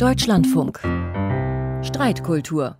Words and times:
Deutschlandfunk. 0.00 0.80
Streitkultur. 1.84 2.78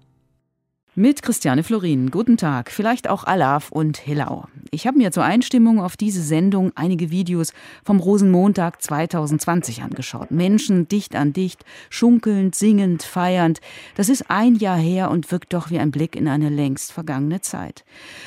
Mit 1.00 1.22
Christiane 1.22 1.62
Florin. 1.62 2.10
Guten 2.10 2.36
Tag. 2.36 2.70
Vielleicht 2.70 3.08
auch 3.08 3.24
Alaf 3.24 3.72
und 3.72 3.96
Hillau. 3.96 4.44
Ich 4.70 4.86
habe 4.86 4.98
mir 4.98 5.10
zur 5.10 5.24
Einstimmung 5.24 5.80
auf 5.80 5.96
diese 5.96 6.22
Sendung 6.22 6.72
einige 6.74 7.10
Videos 7.10 7.54
vom 7.82 8.00
Rosenmontag 8.00 8.82
2020 8.82 9.82
angeschaut. 9.82 10.30
Menschen 10.30 10.88
dicht 10.88 11.16
an 11.16 11.32
dicht, 11.32 11.64
schunkelnd, 11.88 12.54
singend, 12.54 13.02
feiernd. 13.02 13.62
Das 13.94 14.10
ist 14.10 14.30
ein 14.30 14.56
Jahr 14.56 14.76
her 14.76 15.10
und 15.10 15.32
wirkt 15.32 15.54
doch 15.54 15.70
wie 15.70 15.78
ein 15.78 15.90
Blick 15.90 16.14
in 16.14 16.28
eine 16.28 16.50
längst 16.50 16.92
vergangene 16.92 17.40
Zeit. 17.40 17.86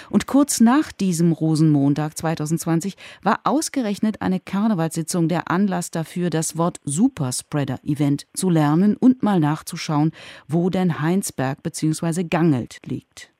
Und 0.10 0.26
kurz 0.26 0.60
nach 0.60 0.92
diesem 0.92 1.32
Rosenmontag 1.32 2.18
2020 2.18 2.96
war 3.21 3.42
ausgerechnet 3.44 4.24
eine 4.24 4.40
Karnevalssitzung 4.40 5.28
der 5.28 5.52
Anlass 5.52 5.92
dafür, 5.92 6.32
das 6.32 6.58
Wort 6.58 6.82
Superspreader-Event 6.86 8.26
zu 8.34 8.50
lernen 8.50 8.98
und 8.98 9.21
mal 9.21 9.40
nachzuschauen, 9.40 10.12
wo 10.48 10.71
denn 10.71 11.02
Heinsberg 11.02 11.62
bzw. 11.62 12.24
Gangelt 12.63 12.80
liegt. 12.85 13.31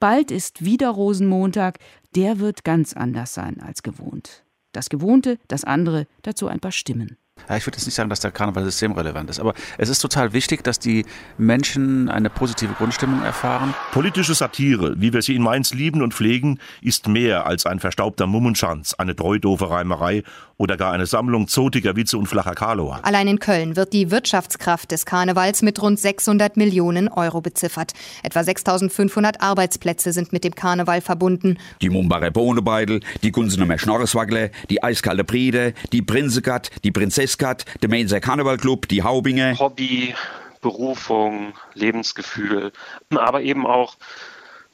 Bald 0.00 0.30
ist 0.30 0.64
wieder 0.64 0.90
Rosenmontag, 0.90 1.78
der 2.14 2.38
wird 2.38 2.64
ganz 2.64 2.94
anders 2.94 3.34
sein 3.34 3.60
als 3.60 3.82
gewohnt. 3.82 4.44
Das 4.72 4.88
Gewohnte, 4.88 5.38
das 5.48 5.64
andere, 5.64 6.06
dazu 6.22 6.48
ein 6.48 6.60
paar 6.60 6.72
Stimmen. 6.72 7.16
Ja, 7.48 7.56
ich 7.56 7.66
würde 7.66 7.76
jetzt 7.76 7.86
nicht 7.86 7.94
sagen, 7.94 8.10
dass 8.10 8.20
der 8.20 8.30
Karneval 8.30 8.64
systemrelevant 8.64 9.30
ist, 9.30 9.40
aber 9.40 9.54
es 9.78 9.88
ist 9.88 10.00
total 10.00 10.32
wichtig, 10.32 10.64
dass 10.64 10.78
die 10.78 11.04
Menschen 11.36 12.08
eine 12.08 12.30
positive 12.30 12.74
Grundstimmung 12.74 13.22
erfahren. 13.22 13.74
Politische 13.92 14.34
Satire, 14.34 14.94
wie 14.98 15.12
wir 15.12 15.22
sie 15.22 15.34
in 15.34 15.42
Mainz 15.42 15.72
lieben 15.72 16.02
und 16.02 16.14
pflegen, 16.14 16.58
ist 16.82 17.08
mehr 17.08 17.46
als 17.46 17.66
ein 17.66 17.80
verstaubter 17.80 18.26
Mummenschanz, 18.26 18.94
eine 18.94 19.14
treudoofe 19.16 19.70
Reimerei 19.70 20.22
oder 20.58 20.76
gar 20.76 20.92
eine 20.92 21.06
Sammlung 21.06 21.48
zotiger 21.48 21.96
Witze 21.96 22.18
und 22.18 22.26
flacher 22.26 22.54
Karloer. 22.54 23.00
Allein 23.02 23.28
in 23.28 23.38
Köln 23.38 23.76
wird 23.76 23.92
die 23.92 24.10
Wirtschaftskraft 24.10 24.90
des 24.90 25.06
Karnevals 25.06 25.62
mit 25.62 25.80
rund 25.80 25.98
600 25.98 26.56
Millionen 26.56 27.08
Euro 27.08 27.40
beziffert. 27.40 27.92
Etwa 28.22 28.42
6500 28.42 29.40
Arbeitsplätze 29.40 30.12
sind 30.12 30.32
mit 30.32 30.44
dem 30.44 30.54
Karneval 30.54 31.00
verbunden. 31.00 31.58
Die 31.80 31.88
Mumbare 31.88 32.30
Bohnebeidel, 32.30 33.00
die 33.22 33.30
Gunsener 33.30 33.78
Schnorreswagle, 33.78 34.50
die 34.68 34.82
Eiskalte 34.82 35.24
Priede, 35.24 35.74
die 35.92 36.02
Prinzegat, 36.02 36.70
die 36.82 36.90
Prinzessgat, 37.28 37.66
der 37.82 37.90
Mainzer 37.90 38.20
Karnevalclub, 38.20 38.88
die 38.88 39.02
Haubinge. 39.02 39.58
Hobby, 39.58 40.14
Berufung, 40.62 41.52
Lebensgefühl, 41.74 42.72
aber 43.10 43.42
eben 43.42 43.66
auch 43.66 43.96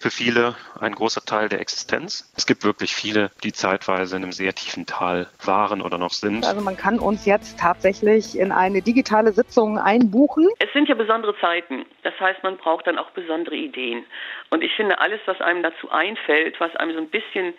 für 0.04 0.10
viele 0.10 0.54
ein 0.78 0.94
großer 0.94 1.24
Teil 1.24 1.48
der 1.48 1.62
Existenz. 1.62 2.30
Es 2.36 2.44
gibt 2.44 2.62
wirklich 2.62 2.94
viele, 2.94 3.30
die 3.42 3.54
zeitweise 3.54 4.16
in 4.16 4.22
einem 4.22 4.32
sehr 4.32 4.54
tiefen 4.54 4.84
Tal 4.84 5.28
waren 5.42 5.80
oder 5.80 5.96
noch 5.96 6.10
sind. 6.10 6.44
Also 6.44 6.60
man 6.60 6.76
kann 6.76 6.98
uns 6.98 7.24
jetzt 7.24 7.58
tatsächlich 7.58 8.38
in 8.38 8.52
eine 8.52 8.82
digitale 8.82 9.32
Sitzung 9.32 9.78
einbuchen. 9.78 10.50
Es 10.58 10.70
sind 10.74 10.90
ja 10.90 10.94
besondere 10.94 11.34
Zeiten. 11.38 11.86
Das 12.02 12.12
heißt, 12.20 12.42
man 12.42 12.58
braucht 12.58 12.86
dann 12.86 12.98
auch 12.98 13.12
besondere 13.12 13.56
Ideen. 13.56 14.04
Und 14.50 14.62
ich 14.62 14.74
finde, 14.74 15.00
alles, 15.00 15.20
was 15.24 15.40
einem 15.40 15.62
dazu 15.62 15.90
einfällt, 15.90 16.60
was 16.60 16.76
einem 16.76 16.92
so 16.92 16.98
ein 16.98 17.08
bisschen 17.08 17.54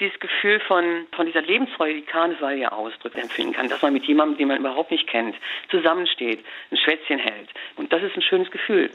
dieses 0.00 0.18
Gefühl 0.20 0.58
von, 0.60 1.06
von 1.14 1.26
dieser 1.26 1.42
Lebensfreude, 1.42 1.96
die 1.96 2.06
Karneval 2.06 2.56
ja 2.56 2.72
ausdrückt, 2.72 3.16
empfinden 3.16 3.52
kann, 3.52 3.68
dass 3.68 3.82
man 3.82 3.92
mit 3.92 4.06
jemandem, 4.06 4.38
den 4.38 4.48
man 4.48 4.56
überhaupt 4.56 4.90
nicht 4.90 5.06
kennt, 5.06 5.36
zusammensteht, 5.70 6.42
ein 6.70 6.78
Schwätzchen 6.78 7.18
hält. 7.18 7.50
Und 7.76 7.92
das 7.92 8.02
ist 8.02 8.16
ein 8.16 8.22
schönes 8.22 8.50
Gefühl. 8.50 8.88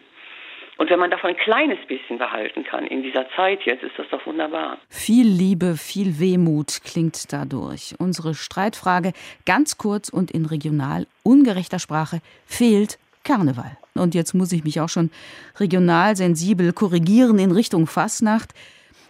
Und 0.78 0.90
wenn 0.90 1.00
man 1.00 1.10
davon 1.10 1.30
ein 1.30 1.38
kleines 1.38 1.80
bisschen 1.88 2.18
behalten 2.18 2.64
kann 2.64 2.86
in 2.86 3.02
dieser 3.02 3.26
Zeit 3.36 3.62
jetzt, 3.64 3.84
ist 3.84 3.98
das 3.98 4.08
doch 4.12 4.26
wunderbar. 4.26 4.78
Viel 4.90 5.28
Liebe, 5.28 5.78
viel 5.78 6.20
Wehmut 6.20 6.82
klingt 6.84 7.32
dadurch. 7.32 7.96
Unsere 7.98 8.36
Streitfrage 8.36 9.14
ganz 9.46 9.78
kurz 9.78 10.10
und 10.10 10.32
in 10.32 10.46
regional 10.46 11.08
ungerechter 11.24 11.80
Sprache 11.80 12.20
fehlt 12.46 13.00
Karneval. 13.24 13.78
Und 13.96 14.14
jetzt 14.14 14.34
muss 14.34 14.52
ich 14.52 14.66
mich 14.66 14.82
auch 14.82 14.90
schon 14.90 15.12
regional 15.58 16.18
sensibel 16.18 16.74
korrigieren 16.74 17.40
in 17.40 17.52
Richtung 17.52 17.88
Fasnacht. 17.88 18.54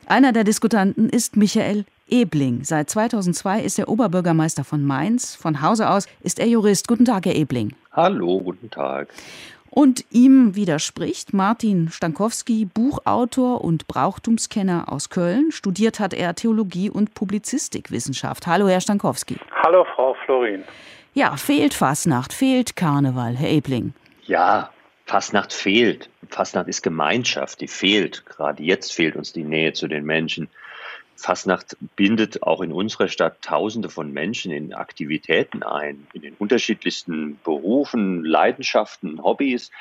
Einer 0.06 0.32
der 0.32 0.44
Diskutanten 0.44 1.10
ist 1.10 1.36
Michael 1.36 1.86
Ebling. 2.08 2.64
Seit 2.64 2.92
2002 2.92 3.62
ist 3.62 3.80
er 3.80 3.90
Oberbürgermeister 3.90 4.64
von 4.64 4.84
Mainz. 4.84 5.36
Von 5.36 5.64
Hause 5.64 5.90
aus 5.90 6.08
ist 6.22 6.40
er 6.40 6.48
Jurist. 6.48 6.88
Guten 6.88 7.06
Tag, 7.06 7.26
Herr 7.26 7.36
Ebling. 7.36 7.74
Hallo, 7.92 8.40
guten 8.40 8.70
Tag. 8.70 9.10
Und 9.76 10.06
ihm 10.10 10.56
widerspricht 10.56 11.34
Martin 11.34 11.90
Stankowski, 11.90 12.64
Buchautor 12.64 13.62
und 13.62 13.90
Brauchtumskenner 13.90 14.86
aus 14.90 15.10
Köln. 15.10 15.52
Studiert 15.52 16.00
hat 16.00 16.14
er 16.14 16.34
Theologie 16.34 16.90
und 16.90 17.14
Publizistikwissenschaft. 17.14 18.48
Hallo, 18.48 18.70
Herr 18.70 18.80
Stankowski. 18.80 19.36
Hallo, 19.52 19.86
Frau 19.94 20.16
Florin. 20.24 20.64
Ja, 21.14 21.36
fehlt 21.36 21.74
Fasnacht, 21.74 22.32
fehlt 22.32 22.78
Karneval, 22.78 23.36
Herr 23.36 23.50
Ebling. 23.50 23.94
Ja, 24.24 24.70
Fasnacht 25.08 25.52
fehlt. 25.52 26.10
Fasnacht 26.30 26.70
ist 26.70 26.82
Gemeinschaft, 26.82 27.60
die 27.60 27.68
fehlt. 27.68 28.26
Gerade 28.26 28.64
jetzt 28.64 28.94
fehlt 28.94 29.18
uns 29.18 29.34
die 29.34 29.44
Nähe 29.44 29.74
zu 29.74 29.90
den 29.90 30.06
Menschen. 30.06 30.48
Fasnacht 31.16 31.78
bindet 31.96 32.44
auch 32.44 32.62
in 32.62 32.72
unserer 32.72 33.08
Stadt 33.08 33.42
Tausende 33.42 33.90
von 33.90 34.12
Menschen 34.12 34.52
in 34.52 34.74
Aktivitäten 34.74 35.64
ein, 35.64 36.08
in 36.14 36.22
den 36.22 36.36
unterschiedlichsten 36.36 37.40
Berufen, 37.44 38.24
Leidenschaften, 38.24 39.24
Hobbys. 39.24 39.72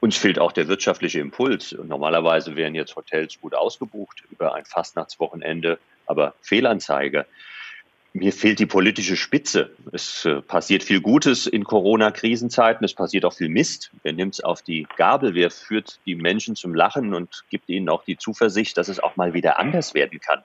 Uns 0.00 0.16
fehlt 0.16 0.38
auch 0.38 0.52
der 0.52 0.68
wirtschaftliche 0.68 1.20
Impuls. 1.20 1.76
Normalerweise 1.82 2.56
wären 2.56 2.74
jetzt 2.74 2.96
Hotels 2.96 3.40
gut 3.40 3.54
ausgebucht 3.54 4.24
über 4.30 4.54
ein 4.54 4.64
Fastnachtswochenende, 4.64 5.78
aber 6.06 6.34
Fehlanzeige. 6.40 7.26
Mir 8.16 8.32
fehlt 8.32 8.60
die 8.60 8.66
politische 8.66 9.16
Spitze. 9.16 9.72
Es 9.90 10.24
äh, 10.24 10.40
passiert 10.40 10.84
viel 10.84 11.00
Gutes 11.00 11.48
in 11.48 11.64
Corona-Krisenzeiten. 11.64 12.84
Es 12.84 12.94
passiert 12.94 13.24
auch 13.24 13.32
viel 13.32 13.48
Mist. 13.48 13.90
Wer 14.04 14.12
nimmt 14.12 14.34
es 14.34 14.40
auf 14.40 14.62
die 14.62 14.86
Gabel? 14.96 15.34
Wer 15.34 15.50
führt 15.50 15.98
die 16.06 16.14
Menschen 16.14 16.54
zum 16.54 16.76
Lachen 16.76 17.12
und 17.12 17.42
gibt 17.50 17.68
ihnen 17.68 17.88
auch 17.88 18.04
die 18.04 18.16
Zuversicht, 18.16 18.78
dass 18.78 18.86
es 18.86 19.00
auch 19.00 19.16
mal 19.16 19.34
wieder 19.34 19.58
anders 19.58 19.94
werden 19.94 20.20
kann? 20.20 20.44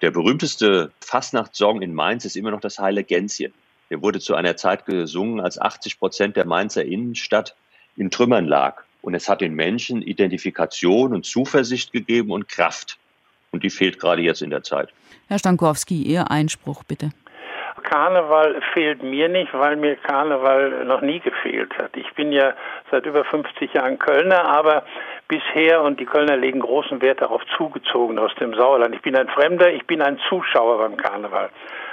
Der 0.00 0.10
berühmteste 0.10 0.92
Fastnachtssong 1.02 1.82
in 1.82 1.92
Mainz 1.92 2.24
ist 2.24 2.36
immer 2.36 2.52
noch 2.52 2.62
das 2.62 2.78
Heile 2.78 3.04
Gänschen. 3.04 3.52
Der 3.90 4.00
wurde 4.00 4.18
zu 4.18 4.34
einer 4.34 4.56
Zeit 4.56 4.86
gesungen, 4.86 5.40
als 5.40 5.60
80 5.60 5.98
Prozent 5.98 6.36
der 6.36 6.46
Mainzer 6.46 6.86
Innenstadt 6.86 7.54
in 7.96 8.10
Trümmern 8.10 8.46
lag. 8.46 8.82
Und 9.02 9.12
es 9.12 9.28
hat 9.28 9.42
den 9.42 9.52
Menschen 9.52 10.00
Identifikation 10.00 11.12
und 11.12 11.26
Zuversicht 11.26 11.92
gegeben 11.92 12.30
und 12.30 12.48
Kraft. 12.48 12.96
Und 13.52 13.64
die 13.64 13.70
fehlt 13.70 13.98
gerade 13.98 14.22
jetzt 14.22 14.42
in 14.42 14.50
der 14.50 14.62
Zeit. 14.62 14.90
Herr 15.28 15.38
Stankowski, 15.38 16.02
Ihr 16.02 16.30
Einspruch 16.30 16.82
bitte. 16.84 17.10
Karneval 17.82 18.60
fehlt 18.72 19.02
mir 19.02 19.28
nicht, 19.28 19.52
weil 19.52 19.76
mir 19.76 19.96
Karneval 19.96 20.84
noch 20.84 21.00
nie 21.00 21.18
gefehlt 21.20 21.76
hat. 21.78 21.96
Ich 21.96 22.12
bin 22.14 22.30
ja 22.30 22.52
seit 22.90 23.06
über 23.06 23.24
50 23.24 23.72
Jahren 23.72 23.98
Kölner, 23.98 24.44
aber 24.44 24.84
bisher, 25.28 25.82
und 25.82 25.98
die 25.98 26.06
Kölner 26.06 26.36
legen 26.36 26.60
großen 26.60 27.00
Wert 27.02 27.20
darauf, 27.20 27.42
zugezogen 27.56 28.18
aus 28.18 28.34
dem 28.36 28.54
Sauerland. 28.54 28.94
Ich 28.94 29.02
bin 29.02 29.16
ein 29.16 29.28
Fremder, 29.28 29.72
ich 29.72 29.86
bin 29.86 30.02
ein 30.02 30.18
Zuschauer 30.28 30.78
beim 30.78 30.96
Karneval. 30.96 31.50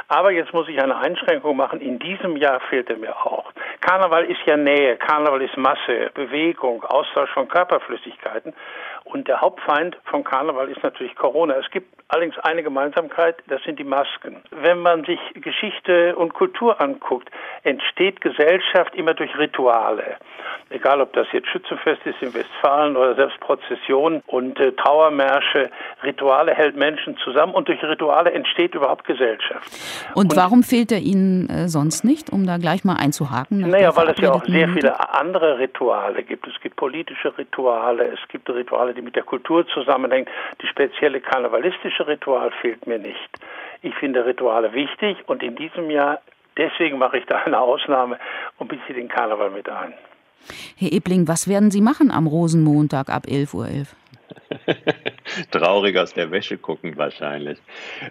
Aber 0.09 0.31
jetzt 0.31 0.53
muss 0.53 0.69
ich 0.69 0.81
eine 0.81 0.97
Einschränkung 0.97 1.57
machen. 1.57 1.81
In 1.81 1.99
diesem 1.99 2.37
Jahr 2.37 2.61
fehlt 2.69 2.89
er 2.89 2.97
mir 2.97 3.15
auch. 3.25 3.51
Karneval 3.81 4.25
ist 4.25 4.39
ja 4.45 4.55
Nähe, 4.55 4.95
Karneval 4.97 5.41
ist 5.41 5.57
Masse, 5.57 6.11
Bewegung, 6.13 6.83
Austausch 6.83 7.29
von 7.31 7.47
Körperflüssigkeiten. 7.47 8.53
Und 9.11 9.27
der 9.27 9.39
Hauptfeind 9.39 9.97
von 10.03 10.23
Karneval 10.23 10.69
ist 10.69 10.83
natürlich 10.83 11.15
Corona. 11.15 11.55
Es 11.55 11.71
gibt 11.71 11.87
allerdings 12.09 12.37
eine 12.39 12.63
Gemeinsamkeit, 12.63 13.37
das 13.47 13.61
sind 13.63 13.79
die 13.79 13.83
Masken. 13.83 14.37
Wenn 14.51 14.79
man 14.79 15.05
sich 15.05 15.19
Geschichte 15.35 16.15
und 16.15 16.33
Kultur 16.33 16.79
anguckt, 16.81 17.29
entsteht 17.63 18.21
Gesellschaft 18.21 18.95
immer 18.95 19.13
durch 19.13 19.37
Rituale. 19.37 20.17
Egal, 20.69 20.99
ob 20.99 21.13
das 21.13 21.27
jetzt 21.31 21.47
Schützenfest 21.47 22.05
ist 22.05 22.21
in 22.21 22.33
Westfalen 22.33 22.97
oder 22.97 23.15
selbst 23.15 23.39
Prozessionen 23.39 24.21
und 24.27 24.59
äh, 24.59 24.73
Trauermärsche. 24.73 25.69
Rituale 26.03 26.53
hält 26.53 26.75
Menschen 26.75 27.15
zusammen 27.23 27.53
und 27.53 27.69
durch 27.69 27.81
Rituale 27.83 28.31
entsteht 28.31 28.75
überhaupt 28.75 29.05
Gesellschaft. 29.05 29.69
Und, 30.13 30.33
und 30.33 30.35
warum 30.35 30.63
fehlt 30.63 30.91
er 30.91 30.99
Ihnen 30.99 31.49
äh, 31.49 31.69
sonst 31.69 32.03
nicht, 32.03 32.31
um 32.33 32.45
da 32.45 32.57
gleich 32.57 32.83
mal 32.83 32.95
einzuhaken? 32.95 33.61
Naja, 33.61 33.95
weil 33.95 34.09
es 34.09 34.19
ja 34.19 34.33
auch 34.33 34.43
sehr 34.43 34.67
viele 34.67 35.13
andere 35.13 35.57
Rituale 35.57 36.23
gibt. 36.23 36.45
Es 36.47 36.59
gibt 36.61 36.75
politische 36.75 37.37
Rituale, 37.37 38.11
es 38.11 38.27
gibt 38.27 38.49
Rituale, 38.49 38.93
die 38.97 39.01
mit 39.01 39.15
der 39.15 39.23
Kultur 39.23 39.65
zusammenhängen. 39.67 40.27
Die 40.61 40.67
spezielle 40.67 41.21
karnevalistische 41.21 42.07
Ritual 42.07 42.51
fehlt 42.61 42.85
mir 42.87 42.99
nicht. 42.99 43.29
Ich 43.81 43.95
finde 43.95 44.25
Rituale 44.25 44.73
wichtig 44.73 45.17
und 45.27 45.43
in 45.43 45.55
diesem 45.55 45.89
Jahr, 45.89 46.19
deswegen 46.57 46.97
mache 46.97 47.19
ich 47.19 47.25
da 47.25 47.37
eine 47.45 47.59
Ausnahme 47.59 48.19
und 48.57 48.67
beziehe 48.67 48.95
den 48.95 49.07
Karneval 49.07 49.51
mit 49.51 49.69
ein. 49.69 49.93
Herr 50.77 50.91
Ebling, 50.91 51.27
was 51.27 51.47
werden 51.47 51.71
Sie 51.71 51.81
machen 51.81 52.11
am 52.11 52.27
Rosenmontag 52.27 53.09
ab 53.09 53.23
11.11 53.27 53.53
Uhr? 53.55 53.65
.11? 53.65 53.87
Traurig 55.51 55.97
aus 55.97 56.13
der 56.13 56.31
Wäsche 56.31 56.57
gucken 56.57 56.97
wahrscheinlich. 56.97 57.59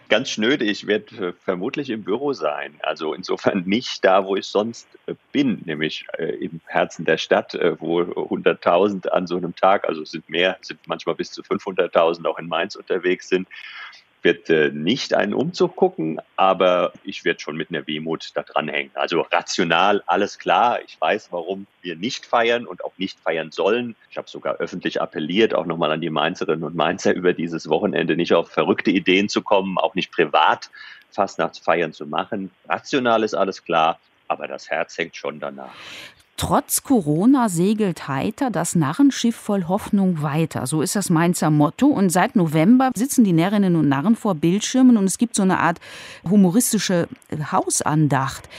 Ganz 0.08 0.30
schnöde, 0.30 0.64
ich 0.64 0.86
werde 0.86 1.34
vermutlich 1.44 1.90
im 1.90 2.04
Büro 2.04 2.32
sein. 2.32 2.74
Also 2.80 3.14
insofern 3.14 3.64
nicht 3.66 4.04
da, 4.04 4.24
wo 4.24 4.36
ich 4.36 4.46
sonst 4.46 4.88
äh, 5.06 5.14
bin, 5.32 5.62
nämlich 5.64 6.06
äh, 6.18 6.34
im 6.36 6.60
Herzen 6.66 7.04
der 7.04 7.18
Stadt, 7.18 7.54
äh, 7.54 7.80
wo 7.80 8.00
100.000 8.00 9.08
an 9.08 9.26
so 9.26 9.36
einem 9.36 9.54
Tag, 9.54 9.88
also 9.88 10.04
sind 10.04 10.28
mehr, 10.28 10.56
sind 10.60 10.80
manchmal 10.86 11.14
bis 11.14 11.30
zu 11.30 11.42
500.000 11.42 12.26
auch 12.26 12.38
in 12.38 12.48
Mainz 12.48 12.76
unterwegs 12.76 13.28
sind 13.28 13.48
werde 14.26 14.72
nicht 14.74 15.14
einen 15.14 15.34
Umzug 15.34 15.76
gucken, 15.76 16.20
aber 16.34 16.92
ich 17.04 17.24
werde 17.24 17.38
schon 17.38 17.56
mit 17.56 17.70
einer 17.70 17.86
Wehmut 17.86 18.32
da 18.34 18.42
dranhängen. 18.42 18.90
Also 18.94 19.20
rational, 19.20 20.02
alles 20.06 20.40
klar. 20.40 20.80
Ich 20.84 21.00
weiß, 21.00 21.28
warum 21.30 21.68
wir 21.80 21.94
nicht 21.94 22.26
feiern 22.26 22.66
und 22.66 22.84
auch 22.84 22.92
nicht 22.98 23.20
feiern 23.20 23.52
sollen. 23.52 23.94
Ich 24.10 24.16
habe 24.16 24.28
sogar 24.28 24.56
öffentlich 24.56 25.00
appelliert, 25.00 25.54
auch 25.54 25.64
nochmal 25.64 25.92
an 25.92 26.00
die 26.00 26.10
Mainzerinnen 26.10 26.64
und 26.64 26.74
Mainzer 26.74 27.14
über 27.14 27.34
dieses 27.34 27.68
Wochenende 27.68 28.16
nicht 28.16 28.34
auf 28.34 28.50
verrückte 28.50 28.90
Ideen 28.90 29.28
zu 29.28 29.42
kommen, 29.42 29.78
auch 29.78 29.94
nicht 29.94 30.10
privat 30.10 30.70
Fastnachtsfeiern 31.12 31.92
zu 31.92 32.04
machen. 32.04 32.50
Rational 32.68 33.22
ist 33.22 33.34
alles 33.34 33.64
klar, 33.64 34.00
aber 34.26 34.48
das 34.48 34.68
Herz 34.68 34.98
hängt 34.98 35.14
schon 35.14 35.38
danach. 35.38 35.72
Trotz 36.36 36.82
Corona 36.82 37.48
segelt 37.48 38.08
heiter 38.08 38.50
das 38.50 38.74
Narrenschiff 38.74 39.34
voll 39.34 39.68
Hoffnung 39.68 40.20
weiter. 40.20 40.66
So 40.66 40.82
ist 40.82 40.94
das 40.94 41.08
Mainzer 41.08 41.50
Motto. 41.50 41.86
Und 41.86 42.10
seit 42.10 42.36
November 42.36 42.90
sitzen 42.94 43.24
die 43.24 43.32
Närrinnen 43.32 43.74
und 43.74 43.88
Narren 43.88 44.16
vor 44.16 44.34
Bildschirmen 44.34 44.98
und 44.98 45.04
es 45.04 45.16
gibt 45.16 45.34
so 45.34 45.42
eine 45.42 45.60
Art 45.60 45.80
humoristische 46.28 47.08
Hausandacht. 47.52 48.50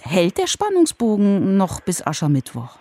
Hält 0.00 0.38
der 0.38 0.46
Spannungsbogen 0.46 1.58
noch 1.58 1.80
bis 1.80 2.06
Aschermittwoch? 2.06 2.78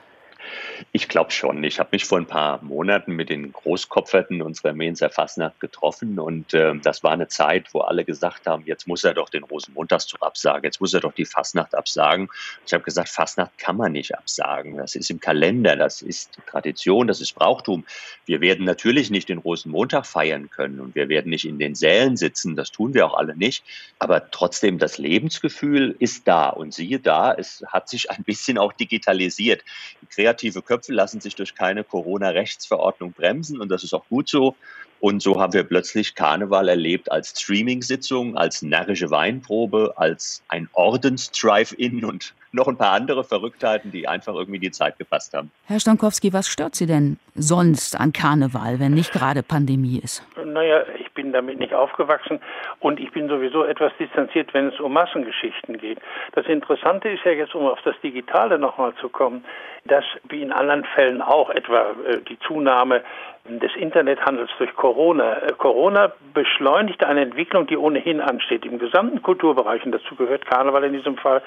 Ich 0.92 1.08
glaube 1.08 1.32
schon. 1.32 1.64
Ich 1.64 1.80
habe 1.80 1.90
mich 1.92 2.06
vor 2.06 2.18
ein 2.18 2.26
paar 2.26 2.62
Monaten 2.64 3.14
mit 3.14 3.30
den 3.30 3.52
Großkopferten 3.52 4.42
unserer 4.42 4.74
Mainzer 4.74 5.10
Fastnacht 5.10 5.60
getroffen 5.60 6.20
und 6.20 6.54
äh, 6.54 6.76
das 6.78 7.04
war 7.04 7.12
eine 7.12 7.28
Zeit, 7.28 7.74
wo 7.74 7.82
alle 7.82 8.06
gesagt 8.06 8.48
haben, 8.48 8.64
jetzt 8.66 8.88
muss 8.88 9.04
er 9.04 9.14
doch 9.14 9.30
den 9.30 9.44
Rosenmontagszug 9.44 10.22
absagen, 10.22 10.64
jetzt 10.64 10.80
muss 10.80 10.94
er 10.94 11.00
doch 11.00 11.14
die 11.14 11.26
Fastnacht 11.26 11.76
absagen. 11.76 12.30
Ich 12.66 12.74
habe 12.74 12.84
gesagt, 12.84 13.10
Fastnacht 13.10 13.58
kann 13.58 13.78
man 13.78 13.92
nicht 13.92 14.16
absagen. 14.16 14.78
Das 14.78 14.96
ist 14.96 15.10
im 15.10 15.20
Kalender, 15.20 15.76
das 15.76 16.02
ist 16.02 16.38
Tradition, 16.48 17.08
das 17.08 17.22
ist 17.22 17.34
Brauchtum. 17.34 17.86
Wir 18.26 18.42
werden 18.42 18.66
natürlich 18.66 19.10
nicht 19.10 19.30
den 19.30 19.40
Rosenmontag 19.40 20.06
feiern 20.06 20.50
können 20.50 20.80
und 20.80 20.96
wir 20.96 21.10
werden 21.10 21.30
nicht 21.30 21.46
in 21.46 21.60
den 21.60 21.76
Sälen 21.76 22.18
sitzen, 22.18 22.56
das 22.56 22.72
tun 22.72 22.94
wir 22.94 23.06
auch 23.06 23.18
alle 23.18 23.36
nicht. 23.36 23.64
Aber 24.00 24.30
trotzdem, 24.32 24.78
das 24.78 24.98
Lebensgefühl 24.98 25.96
ist 26.00 26.28
da 26.28 26.50
und 26.50 26.74
siehe 26.74 27.00
da, 27.00 27.34
es 27.34 27.64
hat 27.68 27.90
sich 27.90 28.12
ein 28.12 28.24
bisschen 28.24 28.58
auch 28.58 28.74
digitalisiert. 28.74 29.64
Die 30.02 30.06
kreative 30.08 30.62
Köpfe 30.68 30.94
lassen 30.94 31.22
sich 31.22 31.36
durch 31.36 31.56
keine 31.56 31.84
Corona-Rechtsverordnung 31.84 33.14
bremsen 33.14 33.60
und 33.60 33.70
das 33.70 33.84
ist 33.84 33.94
auch 33.94 34.08
gut 34.10 34.30
so. 34.30 34.56
Und 35.00 35.22
so 35.22 35.40
haben 35.40 35.54
wir 35.54 35.64
plötzlich 35.64 36.16
Karneval 36.16 36.70
erlebt 36.70 37.12
als 37.12 37.40
Streaming-Sitzung, 37.40 38.36
als 38.36 38.64
närrische 38.64 39.12
Weinprobe, 39.12 39.94
als 39.96 40.44
ein 40.48 40.70
Ordens-Drive-In 40.74 42.04
und 42.04 42.34
noch 42.52 42.68
ein 42.68 42.78
paar 42.78 42.94
andere 42.94 43.24
Verrücktheiten, 43.24 43.92
die 43.92 44.08
einfach 44.08 44.34
irgendwie 44.34 44.60
die 44.60 44.72
Zeit 44.72 44.98
gepasst 44.98 45.34
haben. 45.34 45.52
Herr 45.66 45.80
Stankowski, 45.80 46.34
was 46.34 46.48
stört 46.48 46.76
Sie 46.76 46.88
denn 46.88 47.20
sonst 47.36 48.00
an 48.00 48.14
Karneval, 48.14 48.80
wenn 48.80 48.94
nicht 48.94 49.12
gerade 49.12 49.44
Pandemie 49.44 50.00
ist? 50.00 50.24
Naja, 50.44 50.84
ich 51.00 51.07
bin 51.18 51.34
damit 51.34 51.58
nicht 51.58 51.74
aufgewachsen 51.74 52.40
und 52.80 53.00
ich 53.00 53.12
bin 53.12 53.28
sowieso 53.28 53.64
etwas 53.66 53.92
distanziert, 54.00 54.54
wenn 54.54 54.68
es 54.68 54.80
um 54.80 54.94
Massengeschichten 54.94 55.80
geht. 55.80 56.00
Das 56.34 56.46
Interessante 56.46 57.10
ist 57.10 57.26
ja 57.26 57.32
jetzt, 57.32 57.56
um 57.56 57.66
auf 57.66 57.82
das 57.82 58.00
Digitale 58.02 58.60
nochmal 58.60 58.94
zu 59.02 59.10
kommen, 59.10 59.44
dass 59.86 60.06
wie 60.30 60.44
in 60.44 60.52
anderen 60.52 60.86
Fällen 60.86 61.24
auch 61.24 61.50
etwa 61.50 61.96
äh, 62.06 62.22
die 62.30 62.38
Zunahme 62.40 63.02
des 63.48 63.76
Internethandels 63.76 64.50
durch 64.58 64.76
Corona. 64.76 65.38
Äh, 65.44 65.54
Corona 65.58 66.12
beschleunigt 66.34 67.04
eine 67.04 67.22
Entwicklung, 67.22 67.68
die 67.68 67.78
ohnehin 67.78 68.22
ansteht. 68.22 68.66
Im 68.66 68.80
gesamten 68.80 69.22
Kulturbereich, 69.22 69.86
und 69.86 69.92
dazu 69.92 70.16
gehört 70.16 70.46
Karneval 70.46 70.84
in 70.84 70.94
diesem 70.94 71.18
Fall, 71.18 71.42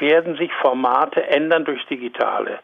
werden 0.00 0.36
sich 0.36 0.52
Formate 0.54 1.26
ändern 1.28 1.64
durchs 1.64 1.86
Digitale. 1.86 2.58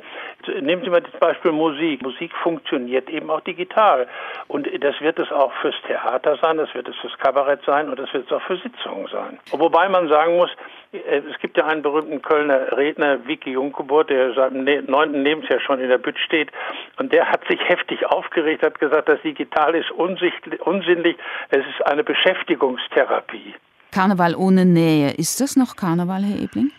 Nehmen 0.61 0.83
Sie 0.85 0.91
mal 0.91 1.01
das 1.01 1.19
Beispiel 1.19 1.53
Musik. 1.53 2.03
Musik 2.03 2.33
funktioniert 2.43 3.09
eben 3.09 3.31
auch 3.31 3.41
digital. 3.41 4.07
Und 4.49 4.69
das 4.83 5.01
wird 5.01 5.19
es 5.19 5.31
auch 5.33 5.53
fürs 5.63 5.77
Theater 5.87 6.37
sein, 6.43 6.59
das 6.59 6.75
wird 6.75 6.89
es 6.89 6.97
fürs 6.97 7.17
Kabarett 7.19 7.61
sein 7.65 7.89
und 7.89 7.99
das 7.99 8.13
wird 8.13 8.27
es 8.27 8.33
auch 8.33 8.43
für 8.43 8.57
Sitzungen 8.57 9.07
sein. 9.09 9.39
Wobei 9.53 9.89
man 9.89 10.09
sagen 10.09 10.37
muss, 10.37 10.51
es 10.95 11.39
gibt 11.41 11.57
ja 11.57 11.67
einen 11.67 11.83
berühmten 11.83 12.23
Kölner 12.23 12.77
Redner, 12.77 13.27
Vicky 13.27 13.51
Junkeburt, 13.51 14.11
der 14.11 14.33
seit 14.35 14.53
dem 14.53 14.65
ne-, 14.65 14.83
neunten 14.83 15.25
Lebensjahr 15.25 15.61
schon 15.61 15.81
in 15.81 15.89
der 15.89 15.99
Bütt 15.99 16.19
steht. 16.19 16.51
Und 16.99 17.13
der 17.13 17.29
hat 17.29 17.41
sich 17.49 17.61
heftig 17.69 18.07
aufgeregt, 18.07 18.63
hat 18.63 18.79
gesagt, 18.79 19.09
das 19.09 19.21
Digital 19.23 19.75
ist 19.75 19.91
unsinnlich, 19.91 21.17
es 21.51 21.59
ist 21.59 21.87
eine 21.87 22.05
Beschäftigungstherapie. 22.05 23.55
Karneval 23.91 24.35
ohne 24.35 24.65
Nähe. 24.65 25.13
Ist 25.13 25.41
das 25.41 25.57
noch 25.57 25.77
Karneval, 25.77 26.23
Herr 26.23 26.43
Ebling? 26.43 26.71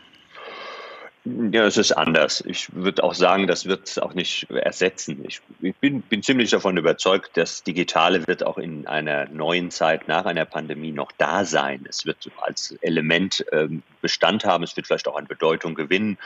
Ja, 1.25 1.65
es 1.65 1.77
ist 1.77 1.91
anders. 1.91 2.43
Ich 2.45 2.73
würde 2.75 3.03
auch 3.03 3.15
sagen, 3.15 3.47
das 3.47 3.65
wird 3.65 3.87
es 3.87 3.97
auch 3.97 4.13
nicht 4.13 4.47
ersetzen. 4.51 5.25
Ich, 5.27 5.41
ich 5.59 5.75
bin, 5.77 6.01
bin, 6.01 6.21
ziemlich 6.21 6.51
davon 6.51 6.77
überzeugt, 6.77 7.31
das 7.33 7.63
Digitale 7.63 8.27
wird 8.27 8.45
auch 8.45 8.59
in 8.59 8.85
einer 8.85 9.27
neuen 9.29 9.71
Zeit 9.71 10.07
nach 10.07 10.25
einer 10.25 10.45
Pandemie 10.45 10.91
noch 10.91 11.11
da 11.17 11.43
sein. 11.43 11.83
Es 11.89 12.05
wird 12.05 12.29
als 12.41 12.77
Element 12.81 13.43
ähm, 13.51 13.81
Bestand 14.05 14.45
haben. 14.45 14.63
Es 14.63 14.75
wird 14.77 14.85
vielleicht 14.85 15.07
auch 15.07 15.17
an 15.17 15.25
Bedeutung 15.25 15.73
gewinnen. 15.73 16.19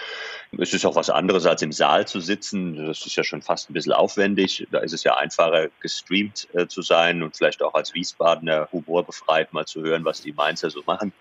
Es 0.58 0.74
ist 0.74 0.86
auch 0.86 0.98
was 0.98 1.10
anderes, 1.10 1.46
als 1.46 1.62
im 1.62 1.72
Saal 1.72 2.06
zu 2.06 2.20
sitzen. 2.20 2.76
Das 2.88 3.06
ist 3.06 3.16
ja 3.16 3.24
schon 3.24 3.42
fast 3.42 3.70
ein 3.70 3.74
bisschen 3.74 3.94
aufwendig. 3.94 4.68
Da 4.70 4.80
ist 4.80 4.92
es 4.92 5.06
ja 5.06 5.16
einfacher, 5.16 5.70
gestreamt 5.80 6.50
äh, 6.54 6.68
zu 6.68 6.82
sein 6.82 7.24
und 7.24 7.38
vielleicht 7.38 7.64
auch 7.64 7.74
als 7.74 7.94
Wiesbadener 7.94 8.68
humorbefreit 8.74 9.54
mal 9.54 9.66
zu 9.66 9.82
hören, 9.82 10.04
was 10.04 10.22
die 10.22 10.34
Mainzer 10.34 10.70
so 10.70 10.84
machen. 10.86 11.14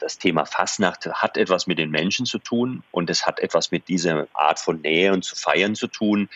Das 0.00 0.18
Thema 0.18 0.46
Fastnacht 0.46 1.06
hat 1.06 1.36
etwas 1.36 1.68
mit 1.68 1.78
den 1.78 1.92
Menschen 1.92 2.26
zu 2.26 2.38
tun 2.38 2.82
und 2.90 3.08
es 3.08 3.24
hat 3.24 3.38
etwas 3.38 3.70
mit 3.70 3.86
dieser 3.86 4.26
Art 4.32 4.58
von 4.58 4.80
Nähe 4.80 5.12
und 5.12 5.24
zu 5.24 5.36
feiern 5.36 5.76
zu 5.76 5.86
tun. 5.86 6.28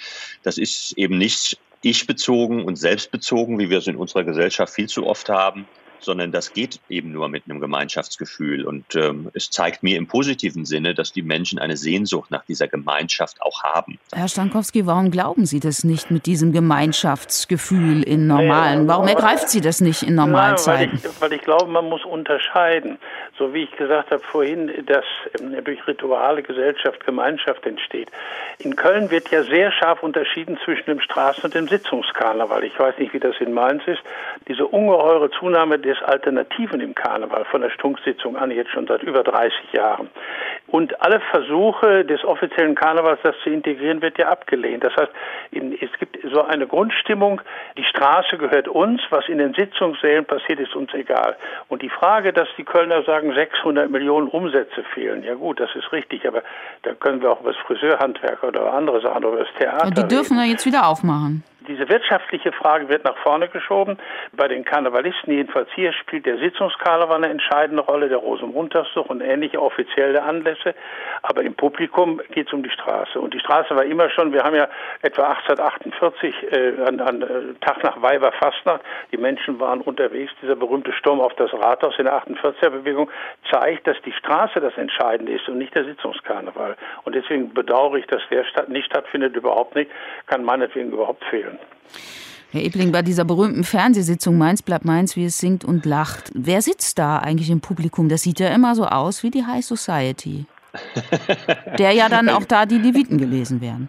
Das 0.44 0.56
ist 0.56 0.93
eben 0.93 1.19
nicht 1.19 1.59
ich-bezogen 1.82 2.65
und 2.65 2.76
selbstbezogen, 2.76 3.59
wie 3.59 3.71
wir 3.71 3.79
es 3.79 3.88
in 3.88 3.97
unserer 3.97 4.23
Gesellschaft 4.23 4.73
viel 4.73 4.88
zu 4.88 5.05
oft 5.05 5.29
haben, 5.29 5.67
sondern 6.04 6.32
das 6.32 6.52
geht 6.52 6.80
eben 6.88 7.12
nur 7.12 7.28
mit 7.28 7.44
einem 7.48 7.60
Gemeinschaftsgefühl. 7.60 8.64
Und 8.64 8.94
ähm, 8.94 9.30
es 9.34 9.50
zeigt 9.50 9.82
mir 9.82 9.96
im 9.96 10.06
positiven 10.06 10.64
Sinne, 10.64 10.94
dass 10.94 11.12
die 11.12 11.22
Menschen 11.22 11.58
eine 11.58 11.76
Sehnsucht 11.76 12.30
nach 12.30 12.44
dieser 12.44 12.68
Gemeinschaft 12.68 13.40
auch 13.42 13.62
haben. 13.62 13.98
Herr 14.12 14.28
Stankowski, 14.28 14.86
warum 14.86 15.10
glauben 15.10 15.46
Sie 15.46 15.60
das 15.60 15.84
nicht 15.84 16.10
mit 16.10 16.26
diesem 16.26 16.52
Gemeinschaftsgefühl 16.52 18.02
in 18.02 18.26
normalen? 18.26 18.88
Warum 18.88 19.08
ergreift 19.08 19.48
Sie 19.48 19.60
das 19.60 19.80
nicht 19.80 20.02
in 20.02 20.14
normalen 20.14 20.56
Zeiten? 20.56 21.00
Weil 21.02 21.10
ich, 21.10 21.20
weil 21.20 21.32
ich 21.32 21.42
glaube, 21.42 21.66
man 21.70 21.88
muss 21.88 22.04
unterscheiden. 22.04 22.98
So 23.36 23.52
wie 23.52 23.64
ich 23.64 23.72
gesagt 23.72 24.12
habe 24.12 24.22
vorhin, 24.22 24.70
dass 24.86 25.04
ähm, 25.40 25.62
durch 25.64 25.84
Rituale 25.88 26.42
Gesellschaft, 26.42 27.04
Gemeinschaft 27.04 27.66
entsteht. 27.66 28.08
In 28.58 28.76
Köln 28.76 29.10
wird 29.10 29.31
ja 29.31 29.42
sehr 29.42 29.72
scharf 29.72 30.02
unterschieden 30.04 30.56
zwischen 30.64 30.86
dem 30.86 31.00
Straßen- 31.00 31.44
und 31.44 31.54
dem 31.54 31.66
Sitzungskarneval. 31.66 32.62
Ich 32.62 32.78
weiß 32.78 32.96
nicht, 32.98 33.12
wie 33.12 33.19
das 33.19 33.34
in 33.40 33.52
Mainz 33.52 33.82
ist. 33.86 34.02
Diese 34.46 34.66
ungeheure 34.66 35.31
Zunahme 35.32 35.81
des 35.81 36.00
Alternativen 36.02 36.81
im 36.81 36.94
Karneval 36.94 37.44
von 37.46 37.62
der 37.62 37.70
Stunksitzung 37.70 38.36
an, 38.36 38.52
jetzt 38.52 38.70
schon 38.70 38.86
seit 38.86 39.02
über 39.02 39.25
30 39.25 39.72
Jahren. 39.72 40.10
Und 40.75 41.00
alle 41.00 41.21
Versuche 41.31 42.05
des 42.05 42.25
offiziellen 42.25 42.75
Karnevals, 42.75 43.21
das 43.23 43.37
zu 43.44 43.50
integrieren, 43.50 44.03
wird 44.03 44.19
ja 44.19 44.26
abgelehnt. 44.26 44.82
Das 44.82 44.93
heißt, 44.97 45.12
es 45.53 45.99
gibt 46.00 46.19
so 46.33 46.43
eine 46.43 46.66
Grundstimmung, 46.66 47.40
die 47.78 47.85
Straße 47.85 48.37
gehört 48.38 48.66
uns, 48.66 49.00
was 49.11 49.28
in 49.28 49.38
den 49.38 49.54
Sitzungssälen 49.54 50.25
passiert, 50.25 50.59
ist 50.59 50.75
uns 50.75 50.93
egal. 50.93 51.37
Und 51.69 51.83
die 51.83 51.90
Frage, 51.90 52.33
dass 52.33 52.49
die 52.59 52.64
Kölner 52.64 53.04
sagen, 53.04 53.33
600 53.33 53.88
Millionen 53.88 54.26
Umsätze 54.26 54.83
fehlen, 54.93 55.23
ja 55.23 55.35
gut, 55.35 55.61
das 55.61 55.71
ist 55.76 55.93
richtig, 55.93 56.26
aber 56.26 56.43
da 56.83 56.93
können 56.95 57.23
wir 57.23 57.31
auch 57.31 57.40
über 57.40 57.52
das 57.52 57.61
Friseurhandwerk 57.69 58.43
oder 58.43 58.73
andere 58.73 59.00
Sachen 59.00 59.25
oder 59.25 59.35
über 59.35 59.45
das 59.45 59.54
Theater. 59.57 59.87
Und 59.87 59.97
die 59.97 60.09
dürfen 60.09 60.33
reden. 60.33 60.47
wir 60.47 60.50
jetzt 60.50 60.66
wieder 60.66 60.88
aufmachen. 60.88 61.45
Diese 61.66 61.88
wirtschaftliche 61.88 62.52
Frage 62.52 62.88
wird 62.90 63.04
nach 63.04 63.16
vorne 63.19 63.49
geschoben. 63.49 63.97
Bei 64.37 64.49
den 64.49 64.64
Karnevalisten, 64.64 65.33
jedenfalls 65.33 65.69
hier, 65.75 65.95
spielt 65.95 66.26
der 66.26 66.37
Sitzungskarneval 66.37 67.16
eine 67.16 67.31
entscheidende 67.31 67.83
Rolle, 67.83 68.11
der 68.11 68.19
Rosenmontagszug 68.19 69.09
und 69.09 69.23
ähnliche 69.23 69.62
offizielle 69.62 70.23
Anlässe. 70.23 70.63
Aber 71.23 71.42
im 71.42 71.54
Publikum 71.54 72.21
geht 72.33 72.49
es 72.49 72.52
um 72.52 72.62
die 72.62 72.71
Straße. 72.71 73.21
Und 73.21 73.35
die 73.35 73.40
Straße 73.40 73.75
war 73.75 73.85
immer 73.85 74.11
schon, 74.11 74.33
wir 74.33 74.42
haben 74.42 74.54
ja 74.54 74.68
etwa 75.02 75.25
1848, 75.25 76.35
äh, 76.52 76.83
an, 76.87 77.00
an 77.00 77.23
äh, 77.23 77.26
Tag 77.61 77.83
nach 77.83 78.00
Weiberfastnacht, 78.00 78.80
die 79.12 79.16
Menschen 79.16 79.59
waren 79.61 79.80
unterwegs. 79.80 80.33
Dieser 80.42 80.56
berühmte 80.56 80.92
Sturm 80.92 81.21
auf 81.21 81.35
das 81.35 81.52
Rathaus 81.52 81.94
in 81.99 82.04
der 82.04 82.14
48er-Bewegung 82.14 83.11
zeigt, 83.50 83.87
dass 83.87 83.97
die 84.04 84.12
Straße 84.12 84.61
das 84.61 84.76
Entscheidende 84.76 85.33
ist 85.33 85.49
und 85.49 85.59
nicht 85.59 85.75
der 85.75 85.85
Sitzungskarneval. 85.85 86.76
Und 87.04 87.14
deswegen 87.14 87.52
bedauere 87.52 87.97
ich, 87.97 88.06
dass 88.06 88.23
der 88.30 88.44
statt, 88.44 88.68
nicht 88.68 88.87
stattfindet, 88.87 89.37
überhaupt 89.37 89.75
nicht, 89.75 89.90
kann 90.26 90.44
meinetwegen 90.44 90.92
überhaupt 90.92 91.25
fehlen. 91.25 91.59
Herr 92.54 92.62
Ebling, 92.62 92.92
bei 92.92 93.02
dieser 93.02 93.25
berühmten 93.25 93.64
Fernsehsitzung 93.64 94.38
Mainz 94.38 94.62
bleibt 94.62 94.85
Mainz, 94.85 95.16
wie 95.16 95.25
es 95.25 95.38
singt 95.38 95.64
und 95.64 95.85
lacht. 95.85 96.30
Wer 96.35 96.62
sitzt 96.62 97.00
da 97.00 97.18
eigentlich 97.18 97.50
im 97.50 97.61
Publikum? 97.61 98.09
Das 98.09 98.23
sieht 98.23 98.38
ja 98.38 98.54
immer 98.54 98.76
so 98.76 98.85
aus 98.85 99.25
wie 99.25 99.33
die 99.33 99.44
High 99.44 99.64
Society. 99.64 100.47
Der 101.78 101.93
ja 101.93 102.09
dann 102.09 102.28
auch 102.28 102.45
da 102.45 102.66
die 102.66 102.78
Leviten 102.78 103.19
gelesen 103.19 103.61
werden. 103.61 103.88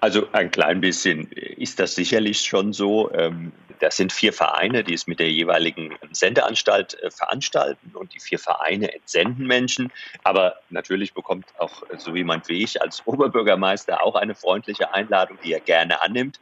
Also 0.00 0.28
ein 0.32 0.50
klein 0.50 0.80
bisschen 0.80 1.30
ist 1.32 1.80
das 1.80 1.94
sicherlich 1.94 2.40
schon 2.40 2.72
so. 2.72 3.12
Ähm, 3.12 3.52
das 3.80 3.96
sind 3.96 4.12
vier 4.12 4.32
Vereine, 4.32 4.82
die 4.82 4.94
es 4.94 5.06
mit 5.06 5.20
der 5.20 5.30
jeweiligen 5.30 5.94
Sendeanstalt 6.10 7.00
äh, 7.00 7.10
veranstalten 7.10 7.92
und 7.94 8.14
die 8.14 8.20
vier 8.20 8.38
Vereine 8.38 8.92
entsenden 8.92 9.46
Menschen. 9.46 9.92
Aber 10.24 10.56
natürlich 10.70 11.14
bekommt 11.14 11.46
auch 11.58 11.82
so 11.96 12.14
jemand 12.14 12.48
wie 12.48 12.62
ich 12.62 12.80
als 12.82 13.02
Oberbürgermeister 13.06 14.02
auch 14.02 14.14
eine 14.14 14.34
freundliche 14.34 14.92
Einladung, 14.94 15.38
die 15.44 15.52
er 15.52 15.60
gerne 15.60 16.00
annimmt. 16.00 16.40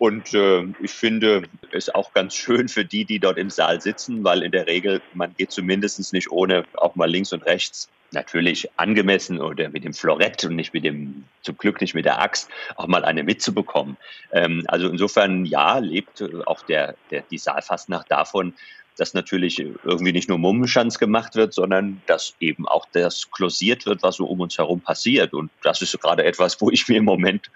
Und 0.00 0.32
äh, 0.32 0.64
ich 0.80 0.92
finde 0.92 1.42
es 1.72 1.94
auch 1.94 2.14
ganz 2.14 2.34
schön 2.34 2.70
für 2.70 2.86
die, 2.86 3.04
die 3.04 3.18
dort 3.18 3.36
im 3.36 3.50
Saal 3.50 3.82
sitzen, 3.82 4.24
weil 4.24 4.42
in 4.42 4.50
der 4.50 4.66
Regel, 4.66 5.02
man 5.12 5.34
geht 5.36 5.52
zumindest 5.52 6.14
nicht 6.14 6.30
ohne 6.30 6.64
auch 6.72 6.94
mal 6.96 7.08
links 7.08 7.34
und 7.34 7.44
rechts 7.44 7.90
natürlich 8.10 8.70
angemessen 8.78 9.42
oder 9.42 9.68
mit 9.68 9.84
dem 9.84 9.92
Florett 9.92 10.42
und 10.44 10.56
nicht 10.56 10.72
mit 10.72 10.84
dem, 10.84 11.24
zum 11.42 11.58
Glück 11.58 11.82
nicht 11.82 11.94
mit 11.94 12.06
der 12.06 12.18
Axt, 12.18 12.48
auch 12.76 12.86
mal 12.86 13.04
eine 13.04 13.22
mitzubekommen. 13.24 13.98
Ähm, 14.32 14.64
also 14.68 14.88
insofern, 14.88 15.44
ja, 15.44 15.76
lebt 15.80 16.24
auch 16.46 16.62
der, 16.62 16.94
der, 17.10 17.22
die 17.30 17.36
Saalfastnacht 17.36 18.10
davon, 18.10 18.54
dass 19.00 19.14
natürlich 19.14 19.58
irgendwie 19.58 20.12
nicht 20.12 20.28
nur 20.28 20.36
Mummenschanz 20.36 20.98
gemacht 20.98 21.34
wird, 21.34 21.54
sondern 21.54 22.02
dass 22.06 22.34
eben 22.38 22.68
auch 22.68 22.86
das 22.92 23.30
klosiert 23.30 23.86
wird, 23.86 24.02
was 24.02 24.16
so 24.16 24.26
um 24.26 24.40
uns 24.40 24.58
herum 24.58 24.82
passiert. 24.82 25.32
Und 25.32 25.50
das 25.62 25.80
ist 25.80 25.98
gerade 26.02 26.22
etwas, 26.24 26.60
wo 26.60 26.70
ich 26.70 26.86
mir 26.86 26.98
im 26.98 27.06
Moment 27.06 27.50